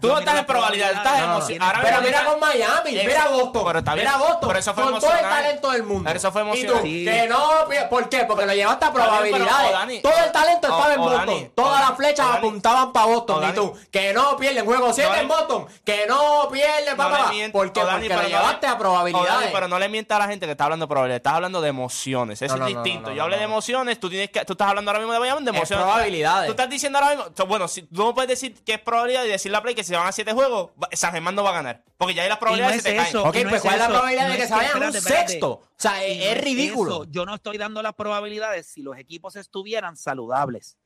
Tú 0.00 0.08
Yo 0.08 0.12
no 0.14 0.18
estás 0.18 0.38
en 0.38 0.46
probabilidad, 0.46 0.88
estás 0.90 1.02
probabilidades. 1.02 1.22
Emocionado. 1.22 1.46
Tienes- 1.46 1.62
Ahora 1.62 1.80
Pero 1.82 2.02
mira 2.02 2.24
con 2.24 2.40
Miami, 2.40 2.90
mira 3.06 3.22
a 3.24 3.28
Boston, 3.28 3.62
pero 3.66 3.78
está 3.78 3.94
bien, 3.94 4.06
mira 4.06 4.16
a 4.16 4.18
Boston, 4.20 4.48
pero 4.48 4.58
eso 4.58 4.74
fue 4.74 4.82
con 4.84 5.00
todo 5.00 5.12
el 5.12 5.20
talento 5.20 5.70
del 5.70 5.82
mundo. 5.82 6.04
Pero 6.04 6.16
eso 6.18 6.32
fue 6.32 6.42
Y 6.58 6.66
tú, 6.66 6.82
que 6.82 7.26
no, 7.28 7.88
¿por 7.88 8.08
qué? 8.08 8.24
Porque 8.24 8.46
lo 8.46 8.54
llevaste 8.54 8.84
a 8.84 8.92
probabilidades. 8.92 10.02
todo 10.02 10.12
el 10.24 10.32
talento 10.32 10.68
estaba 10.68 10.94
en 10.94 11.00
Boston. 11.00 11.52
Todas 11.54 11.80
las 11.88 11.96
flechas 11.96 12.26
apuntaban 12.36 12.92
para 12.92 13.06
Boston. 13.06 13.48
Y 13.48 13.52
tú, 13.54 13.74
que 13.90 14.12
no 14.12 14.36
pierden 14.36 14.64
juego 14.64 14.92
7 14.92 15.20
en. 15.20 15.28
Boston, 15.28 15.66
que 15.84 16.06
no 16.06 16.41
No 16.50 16.96
papá. 16.96 17.26
le 17.28 17.34
mientas- 17.34 17.52
¿Por 17.52 17.72
qué? 17.72 17.80
Dani, 17.84 18.08
Porque 18.08 18.22
no 18.22 18.28
llevaste 18.28 18.66
le- 18.66 18.72
a 18.72 18.78
probabilidades. 18.78 19.40
Dani, 19.40 19.46
pero 19.52 19.68
no 19.68 19.78
le 19.78 19.88
mientas 19.88 20.16
a 20.16 20.18
la 20.20 20.28
gente 20.28 20.46
que 20.46 20.52
está 20.52 20.64
hablando 20.64 20.84
de 20.86 20.88
probabilidades. 20.88 21.20
Estás 21.20 21.34
hablando 21.34 21.60
de 21.60 21.68
emociones. 21.68 22.42
Eso 22.42 22.54
No, 22.56 22.60
no, 22.62 22.66
es 22.68 22.74
no, 22.74 22.82
distinto. 22.82 23.02
no, 23.02 23.10
no, 23.10 23.16
Yo 23.16 23.22
hablé 23.22 23.36
no. 23.36 23.40
de 23.40 23.44
emociones. 23.44 24.00
Tú, 24.00 24.08
tienes 24.10 24.30
que, 24.30 24.44
tú 24.44 24.52
estás 24.52 24.68
hablando 24.68 24.90
ahora 24.90 25.00
mismo 25.00 25.12
de 25.12 25.18
Bayamón 25.18 25.44
de 25.44 25.50
Es 25.50 25.56
emociones. 25.56 25.84
probabilidades. 25.84 26.46
Tú 26.46 26.50
estás 26.52 26.70
diciendo 26.70 26.98
ahora 26.98 27.16
mismo. 27.16 27.46
Bueno, 27.46 27.68
si, 27.68 27.82
tú 27.82 28.02
no 28.04 28.14
puedes 28.14 28.28
decir 28.28 28.54
que 28.64 28.74
es 28.74 28.80
probabilidad 28.80 29.24
y 29.24 29.28
decir 29.28 29.50
la 29.52 29.62
play 29.62 29.74
que 29.74 29.84
si 29.84 29.88
se 29.90 29.96
van 29.96 30.06
a 30.06 30.12
siete 30.12 30.32
juegos, 30.32 30.70
San 30.92 31.12
Germán 31.12 31.34
no 31.34 31.42
va 31.42 31.50
a 31.50 31.54
ganar. 31.54 31.82
Porque 31.96 32.14
ya 32.14 32.22
hay 32.22 32.28
las 32.28 32.38
probabilidades 32.38 32.76
es 32.78 32.82
se 32.82 32.90
te 32.90 32.96
caen. 32.96 33.08
eso. 33.08 33.20
ok, 33.24 33.34
no 33.36 33.42
pues 33.42 33.54
es 33.54 33.60
¿cuál 33.62 33.74
es 33.74 33.78
la 33.78 33.84
eso, 33.84 33.92
probabilidad 33.92 34.24
no 34.26 34.32
de 34.32 34.36
que 34.38 34.46
se 34.48 34.54
vayan 34.54 34.82
a 34.82 34.86
un 34.86 34.92
sexto? 34.92 35.48
O 35.50 35.62
sea, 35.76 36.04
es, 36.04 36.36
no 36.36 36.42
ridículo. 36.42 36.90
eso. 37.02 37.04
Yo 37.10 37.24
no 37.26 37.34
estoy 37.34 37.58
dando 37.58 37.82
las 37.82 37.94
probabilidades 37.94 38.66
si 38.66 38.82
los 38.82 38.96
equipos 38.98 39.36
estuvieran 39.36 39.96
saludables. 39.96 40.76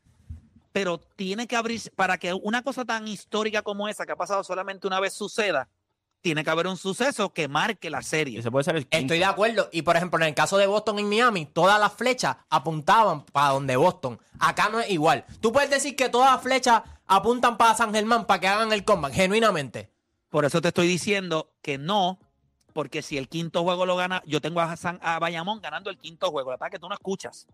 Pero 0.77 0.99
tiene 0.99 1.47
que 1.47 1.57
abrir, 1.57 1.81
para 1.97 2.19
que 2.19 2.35
una 2.35 2.61
cosa 2.61 2.85
tan 2.85 3.09
histórica 3.09 3.63
como 3.63 3.89
esa, 3.89 4.05
que 4.05 4.13
ha 4.13 4.17
pasado 4.17 4.45
solamente 4.45 4.87
una 4.87 5.01
vez, 5.01 5.15
suceda, 5.15 5.71
tiene 6.21 6.45
que 6.45 6.51
haber 6.51 6.67
un 6.67 6.77
suceso 6.77 7.33
que 7.33 7.49
marque 7.49 7.89
la 7.89 8.03
serie. 8.03 8.43
Puede 8.43 8.63
ser 8.63 8.77
el 8.77 8.83
quinto. 8.87 8.99
Estoy 8.99 9.21
de 9.21 9.25
acuerdo. 9.25 9.71
Y 9.73 9.81
por 9.81 9.97
ejemplo, 9.97 10.19
en 10.19 10.29
el 10.29 10.35
caso 10.35 10.59
de 10.59 10.67
Boston 10.67 10.99
y 10.99 11.05
Miami, 11.05 11.47
todas 11.47 11.81
las 11.81 11.95
flechas 11.95 12.37
apuntaban 12.51 13.25
para 13.25 13.55
donde 13.55 13.75
Boston. 13.75 14.21
Acá 14.39 14.69
no 14.69 14.79
es 14.79 14.91
igual. 14.91 15.25
Tú 15.41 15.51
puedes 15.51 15.71
decir 15.71 15.97
que 15.97 16.11
todas 16.11 16.31
las 16.31 16.43
flechas 16.43 16.83
apuntan 17.07 17.57
para 17.57 17.75
San 17.75 17.95
Germán 17.95 18.27
para 18.27 18.41
que 18.41 18.49
hagan 18.49 18.71
el 18.71 18.85
comeback, 18.85 19.15
genuinamente. 19.15 19.91
Por 20.29 20.45
eso 20.45 20.61
te 20.61 20.69
estoy 20.69 20.89
diciendo 20.89 21.55
que 21.63 21.79
no, 21.79 22.19
porque 22.75 23.01
si 23.01 23.17
el 23.17 23.31
quinto 23.31 23.63
juego 23.63 23.87
lo 23.87 23.97
gana, 23.97 24.23
yo 24.27 24.43
tengo 24.43 24.61
a, 24.61 24.77
San, 24.77 24.99
a 25.01 25.19
Bayamón 25.21 25.63
ganando 25.63 25.89
el 25.89 25.97
quinto 25.97 26.31
juego. 26.31 26.51
La 26.51 26.59
verdad 26.59 26.71
que 26.71 26.79
tú 26.79 26.87
no 26.87 26.95
escuchas. 26.95 27.47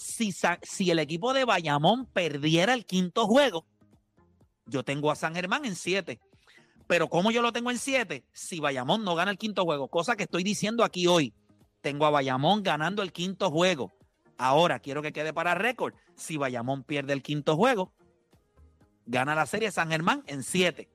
Si, 0.00 0.90
el 0.90 0.98
equipo 0.98 1.34
de 1.34 1.44
Bayamón 1.44 2.06
perdiera 2.06 2.72
el 2.72 2.86
quinto 2.86 3.26
juego, 3.26 3.66
yo 4.64 4.82
tengo 4.82 5.10
a 5.10 5.14
San 5.14 5.34
Germán 5.34 5.66
en 5.66 5.76
siete. 5.76 6.20
Pero 6.86 7.10
como 7.10 7.30
yo 7.30 7.42
lo 7.42 7.52
tengo 7.52 7.70
en 7.70 7.76
siete, 7.76 8.24
si 8.32 8.60
Bayamón 8.60 9.04
no 9.04 9.14
gana 9.14 9.30
el 9.30 9.36
quinto 9.36 9.62
juego, 9.64 9.88
cosa 9.88 10.16
que 10.16 10.22
estoy 10.22 10.42
diciendo 10.42 10.84
aquí 10.84 11.06
hoy, 11.06 11.34
tengo 11.82 12.06
a 12.06 12.10
Bayamón 12.10 12.62
ganando 12.62 13.02
el 13.02 13.12
quinto 13.12 13.50
juego. 13.50 13.92
Ahora 14.38 14.78
quiero 14.78 15.02
que 15.02 15.12
quede 15.12 15.34
para 15.34 15.54
récord. 15.54 15.92
Si 16.16 16.38
Bayamón 16.38 16.82
pierde 16.82 17.12
el 17.12 17.22
quinto 17.22 17.54
juego, 17.54 17.92
gana 19.04 19.34
la 19.34 19.44
serie 19.44 19.70
San 19.70 19.90
Germán 19.90 20.24
en 20.26 20.42
siete. 20.42 20.88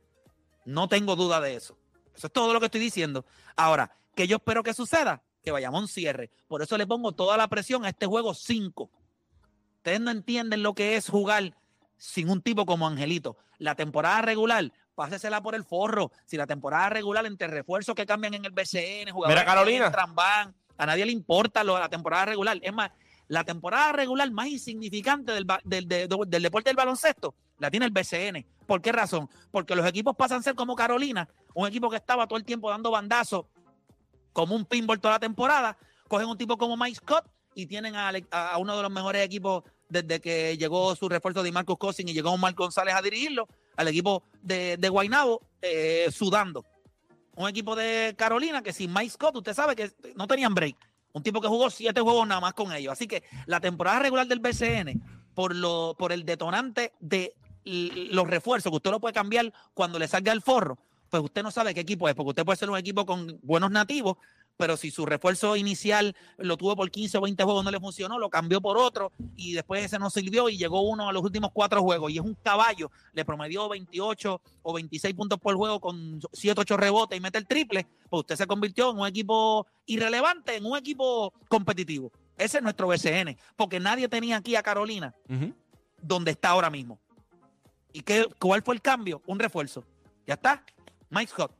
No 0.66 0.88
tengo 0.88 1.16
duda 1.16 1.40
de 1.42 1.56
eso. 1.56 1.78
Eso 2.16 2.26
es 2.26 2.34
todo 2.34 2.54
lo 2.54 2.60
que 2.60 2.66
estoy 2.66 2.82
diciendo. 2.82 3.24
Ahora, 3.56 3.96
que 4.16 4.28
yo 4.28 4.38
espero 4.38 4.64
que 4.64 4.74
suceda, 4.74 5.22
que 5.46 5.52
Bayamón 5.52 5.88
cierre. 5.88 6.32
Por 6.48 6.62
eso 6.64 6.76
le 6.78 6.88
pongo 6.88 7.12
toda 7.14 7.38
la 7.38 7.48
presión 7.48 7.86
a 7.86 7.90
este 7.90 8.08
juego 8.08 8.34
5. 8.34 8.90
Ustedes 9.78 10.02
no 10.02 10.10
entienden 10.12 10.64
lo 10.64 10.74
que 10.74 10.96
es 10.98 11.08
jugar 11.08 11.56
sin 11.98 12.30
un 12.30 12.42
tipo 12.42 12.66
como 12.66 12.88
Angelito. 12.88 13.38
La 13.60 13.76
temporada 13.76 14.22
regular, 14.24 14.74
pásesela 14.96 15.42
por 15.42 15.54
el 15.56 15.64
forro. 15.64 16.12
Si 16.26 16.36
la 16.36 16.48
temporada 16.48 16.90
regular, 16.90 17.26
entre 17.28 17.48
refuerzos 17.48 17.94
que 17.96 18.08
cambian 18.08 18.34
en 18.34 18.44
el 18.46 18.52
BCN, 18.52 19.12
jugadores 19.12 19.44
Mira, 19.44 19.46
Carolina. 19.46 19.90
van, 20.14 20.56
a 20.78 20.86
nadie 20.88 21.06
le 21.06 21.12
importa 21.12 21.64
lo 21.64 21.76
de 21.76 21.82
la 21.82 21.90
temporada 21.90 22.26
regular. 22.26 22.58
Es 22.64 22.74
más, 22.74 22.90
la 23.28 23.44
temporada 23.44 23.92
regular 23.92 24.30
más 24.32 24.48
insignificante 24.48 25.32
del, 25.32 25.46
del- 25.64 25.88
de- 25.88 26.08
de- 26.08 26.18
del 26.28 26.42
deporte 26.44 26.70
del 26.70 26.76
baloncesto 26.76 27.36
la 27.60 27.70
tiene 27.70 27.86
el 27.86 27.92
BCN. 27.92 28.46
¿Por 28.66 28.82
qué 28.82 28.92
razón? 28.92 29.30
Porque 29.52 29.76
los 29.76 29.86
equipos 29.86 30.16
pasan 30.16 30.40
a 30.40 30.44
ser 30.44 30.56
como 30.56 30.76
Carolina, 30.76 31.30
un 31.54 31.68
equipo 31.68 31.90
que 31.90 31.98
estaba 31.98 32.28
todo 32.28 32.38
el 32.38 32.44
tiempo 32.46 32.70
dando 32.72 32.90
bandazos 32.90 33.46
como 34.36 34.54
un 34.54 34.66
pinball 34.66 35.00
toda 35.00 35.14
la 35.14 35.20
temporada. 35.20 35.78
Cogen 36.10 36.28
un 36.28 36.38
tipo 36.38 36.58
como 36.58 36.76
Mike 36.76 36.98
Scott 36.98 37.26
y 37.56 37.68
tienen 37.68 37.96
a, 37.96 38.58
uno 38.60 38.76
de 38.76 38.84
los 38.84 38.92
mejores 38.92 39.24
equipos 39.24 39.64
desde 39.88 40.20
que 40.20 40.58
llegó 40.58 40.94
su 40.96 41.08
refuerzo 41.08 41.42
de 41.42 41.54
Marcos 41.54 41.78
Cousins 41.78 42.12
y 42.12 42.14
llegó 42.14 42.32
Omar 42.32 42.54
González 42.54 42.94
a 42.94 43.02
dirigirlo, 43.02 43.48
al 43.78 43.88
equipo 43.88 44.24
de, 44.42 44.76
de 44.76 44.90
Guaynabo, 44.90 45.42
eh, 45.62 46.10
sudando. 46.12 46.66
Un 47.38 47.48
equipo 47.48 47.78
de 47.78 48.14
Carolina 48.18 48.62
que 48.62 48.74
sin 48.74 48.92
Mike 48.94 49.12
Scott, 49.12 49.38
usted 49.38 49.54
sabe 49.54 49.74
que 49.74 49.90
no 50.16 50.28
tenían 50.28 50.54
break. 50.54 50.76
Un 51.14 51.24
tipo 51.24 51.40
que 51.40 51.48
jugó 51.48 51.70
siete 51.70 52.02
juegos 52.02 52.28
nada 52.28 52.42
más 52.42 52.54
con 52.54 52.74
ellos. 52.74 52.92
Así 52.92 53.08
que 53.08 53.24
la 53.46 53.62
temporada 53.62 54.00
regular 54.00 54.28
del 54.28 54.40
BCN, 54.40 55.02
por, 55.34 55.56
lo, 55.56 55.96
por 55.98 56.12
el 56.12 56.26
detonante 56.26 56.92
de 57.00 57.34
los 57.64 58.28
refuerzos, 58.28 58.70
que 58.70 58.76
usted 58.76 58.92
lo 58.92 59.00
puede 59.00 59.14
cambiar 59.14 59.54
cuando 59.74 59.98
le 59.98 60.10
salga 60.10 60.34
el 60.34 60.42
forro, 60.42 60.78
pues 61.22 61.30
usted 61.30 61.44
no 61.44 61.52
sabe 61.52 61.74
qué 61.74 61.80
equipo 61.80 62.10
es, 62.10 62.16
porque 62.16 62.30
usted 62.30 62.44
puede 62.44 62.58
ser 62.58 62.70
un 62.70 62.78
equipo 62.78 63.06
con 63.06 63.40
buenos 63.42 63.72
nativos, 63.72 64.18
pero 64.58 64.76
si 64.76 64.92
su 64.92 65.06
refuerzo 65.06 65.56
inicial 65.56 66.14
lo 66.38 66.58
tuvo 66.58 66.76
por 66.76 66.92
15 66.92 67.18
o 67.18 67.22
20 67.22 67.42
juegos, 67.44 67.64
no 67.64 67.72
le 67.72 67.80
funcionó, 67.80 68.20
lo 68.20 68.30
cambió 68.30 68.60
por 68.60 68.78
otro 68.78 69.14
y 69.38 69.54
después 69.54 69.86
ese 69.86 69.98
no 69.98 70.10
sirvió 70.10 70.50
y 70.50 70.58
llegó 70.58 70.82
uno 70.82 71.08
a 71.08 71.14
los 71.14 71.24
últimos 71.24 71.52
cuatro 71.54 71.82
juegos 71.82 72.12
y 72.12 72.18
es 72.18 72.22
un 72.22 72.36
caballo, 72.36 72.92
le 73.14 73.24
promedió 73.24 73.70
28 73.70 74.42
o 74.64 74.74
26 74.74 75.16
puntos 75.16 75.40
por 75.40 75.56
juego 75.56 75.80
con 75.80 76.20
7, 76.34 76.60
8 76.60 76.78
rebotes 76.78 77.18
y 77.18 77.22
mete 77.22 77.38
el 77.38 77.48
triple, 77.48 77.88
pues 78.10 78.20
usted 78.22 78.36
se 78.36 78.48
convirtió 78.48 78.92
en 78.92 79.00
un 79.00 79.08
equipo 79.08 79.68
irrelevante, 79.86 80.58
en 80.58 80.66
un 80.66 80.78
equipo 80.78 81.34
competitivo. 81.48 82.12
Ese 82.38 82.58
es 82.58 82.64
nuestro 82.64 82.88
BCN, 82.88 83.38
porque 83.56 83.80
nadie 83.80 84.10
tenía 84.10 84.36
aquí 84.36 84.58
a 84.58 84.64
Carolina 84.64 85.16
donde 86.02 86.32
está 86.32 86.50
ahora 86.50 86.70
mismo. 86.70 87.00
¿Y 87.94 88.02
qué, 88.02 88.28
cuál 88.40 88.62
fue 88.62 88.76
el 88.76 88.82
cambio? 88.82 89.22
Un 89.26 89.40
refuerzo. 89.40 89.86
Ya 90.28 90.34
está. 90.34 90.66
Mike 91.10 91.32
Scott. 91.32 91.52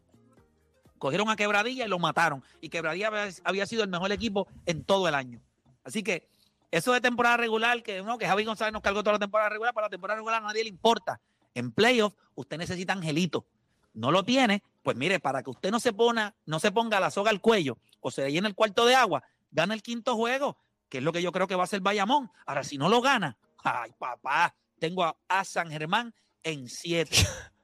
Cogieron 0.98 1.30
a 1.30 1.36
Quebradilla 1.36 1.86
y 1.86 1.90
lo 1.90 2.00
mataron. 2.00 2.44
Y 2.62 2.70
Quebradilla 2.70 3.12
había, 3.44 3.66
sido 3.66 3.84
el 3.84 3.90
mejor 3.90 4.12
equipo 4.12 4.48
en 4.66 4.84
todo 4.84 5.08
el 5.08 5.16
año. 5.16 5.42
Así 5.84 6.04
que 6.04 6.28
eso 6.72 6.94
de 6.94 7.02
temporada 7.02 7.38
regular, 7.38 7.84
que 7.84 8.02
no, 8.02 8.18
que 8.18 8.28
Javi 8.28 8.44
González 8.44 8.74
nos 8.74 8.82
cargó 8.82 9.04
toda 9.04 9.14
la 9.14 9.20
temporada 9.20 9.50
regular, 9.50 9.74
para 9.74 9.86
la 9.86 9.92
temporada 9.92 10.18
regular 10.18 10.42
a 10.42 10.48
nadie 10.48 10.64
le 10.64 10.70
importa. 10.70 11.22
En 11.54 11.72
playoff, 11.72 12.16
usted 12.34 12.58
necesita 12.58 12.94
angelito. 12.94 13.46
No 13.94 14.12
lo 14.12 14.24
tiene, 14.24 14.62
pues 14.84 14.98
mire, 14.98 15.20
para 15.20 15.42
que 15.42 15.50
usted 15.50 15.72
no 15.72 15.80
se 15.80 15.94
ponga, 15.94 16.36
no 16.46 16.60
se 16.60 16.72
ponga 16.72 17.00
la 17.00 17.12
soga 17.12 17.30
al 17.30 17.40
cuello 17.40 17.78
o 18.02 18.12
se 18.12 18.30
llene 18.32 18.48
el 18.48 18.56
cuarto 18.56 18.86
de 18.86 18.94
agua, 18.94 19.24
gana 19.52 19.74
el 19.74 19.82
quinto 19.82 20.16
juego, 20.16 20.58
que 20.90 20.98
es 20.98 21.04
lo 21.04 21.14
que 21.14 21.22
yo 21.22 21.32
creo 21.32 21.48
que 21.48 21.56
va 21.56 21.64
a 21.64 21.68
ser 21.68 21.80
Bayamón. 21.80 22.30
Ahora, 22.46 22.64
si 22.64 22.78
no 22.78 22.90
lo 22.90 23.02
gana, 23.02 23.38
ay, 23.64 23.94
papá, 23.98 24.54
tengo 24.80 25.18
a 25.28 25.44
San 25.46 25.72
Germán 25.72 26.14
en 26.44 26.68
siete. 26.70 27.18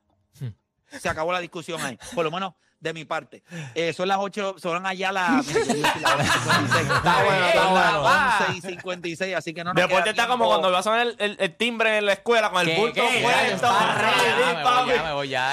Se 0.99 1.10
acabó 1.10 1.32
la 1.32 1.39
discusión 1.39 1.80
ahí, 1.82 1.97
por 2.13 2.23
lo 2.25 2.32
menos 2.32 2.54
de 2.80 2.93
mi 2.93 3.06
parte. 3.06 3.43
Eh, 3.75 3.93
son 3.93 4.08
las 4.08 4.17
8, 4.19 4.56
son 4.58 4.86
allá 4.86 5.12
las. 5.12 5.45
mira, 5.45 5.60
yo 5.60 5.65
soy 5.71 5.82
la 5.82 5.89
56. 6.23 6.89
Está 6.91 7.23
bueno, 7.23 7.45
está 7.45 7.63
Son 7.63 7.73
las 7.75 7.91
bueno. 8.01 8.45
11 8.49 8.58
y 8.58 8.62
56, 8.62 9.36
así 9.36 9.54
que 9.54 9.63
no 9.63 9.73
nos 9.73 9.75
Deporte 9.84 10.04
queda 10.04 10.10
está 10.12 10.23
tiempo. 10.23 10.34
como 10.34 10.47
cuando 10.49 10.71
vas 10.71 10.80
a 10.80 10.84
sonar 10.89 11.08
el, 11.08 11.15
el- 11.19 11.38
el 11.39 11.56
timbre 11.56 11.99
en 11.99 12.06
la 12.08 12.13
escuela 12.13 12.49
con 12.49 12.62
el 12.62 12.67
¿Qué, 12.73 12.80
bulto 12.80 13.04
puesto. 13.21 13.67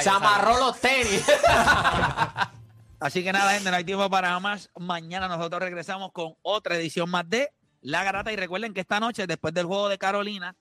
Se 0.02 0.08
amarró 0.10 0.58
los 0.58 0.80
tenis. 0.80 1.24
Así 3.00 3.22
que 3.22 3.32
nada, 3.32 3.52
gente, 3.52 3.70
no 3.70 3.76
hay 3.76 3.84
tiempo 3.84 4.08
para 4.10 4.38
más. 4.40 4.70
Mañana 4.76 5.28
nosotros 5.28 5.60
regresamos 5.62 6.10
con 6.12 6.34
otra 6.42 6.76
edición 6.76 7.08
más 7.08 7.28
de 7.28 7.50
La 7.80 8.02
Garata. 8.02 8.32
Y 8.32 8.36
recuerden 8.36 8.74
que 8.74 8.80
esta 8.80 8.98
noche, 9.00 9.26
después 9.26 9.54
del 9.54 9.66
juego 9.66 9.88
de 9.88 9.98
Carolina 9.98 10.56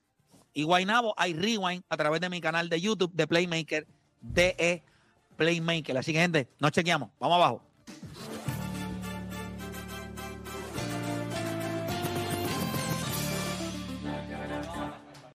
y 0.52 0.62
Guaynabo, 0.62 1.14
hay 1.16 1.34
rewind 1.34 1.82
a 1.88 1.96
través 1.96 2.20
de 2.20 2.28
mi 2.28 2.40
canal 2.40 2.68
de 2.68 2.80
YouTube 2.80 3.10
de 3.12 3.26
Playmaker, 3.26 3.86
DE 4.20 4.82
Playmaker. 5.36 5.96
Así 5.96 6.12
que, 6.12 6.20
gente, 6.20 6.48
nos 6.58 6.72
chequeamos. 6.72 7.10
Vamos 7.18 7.36
abajo. 7.36 7.62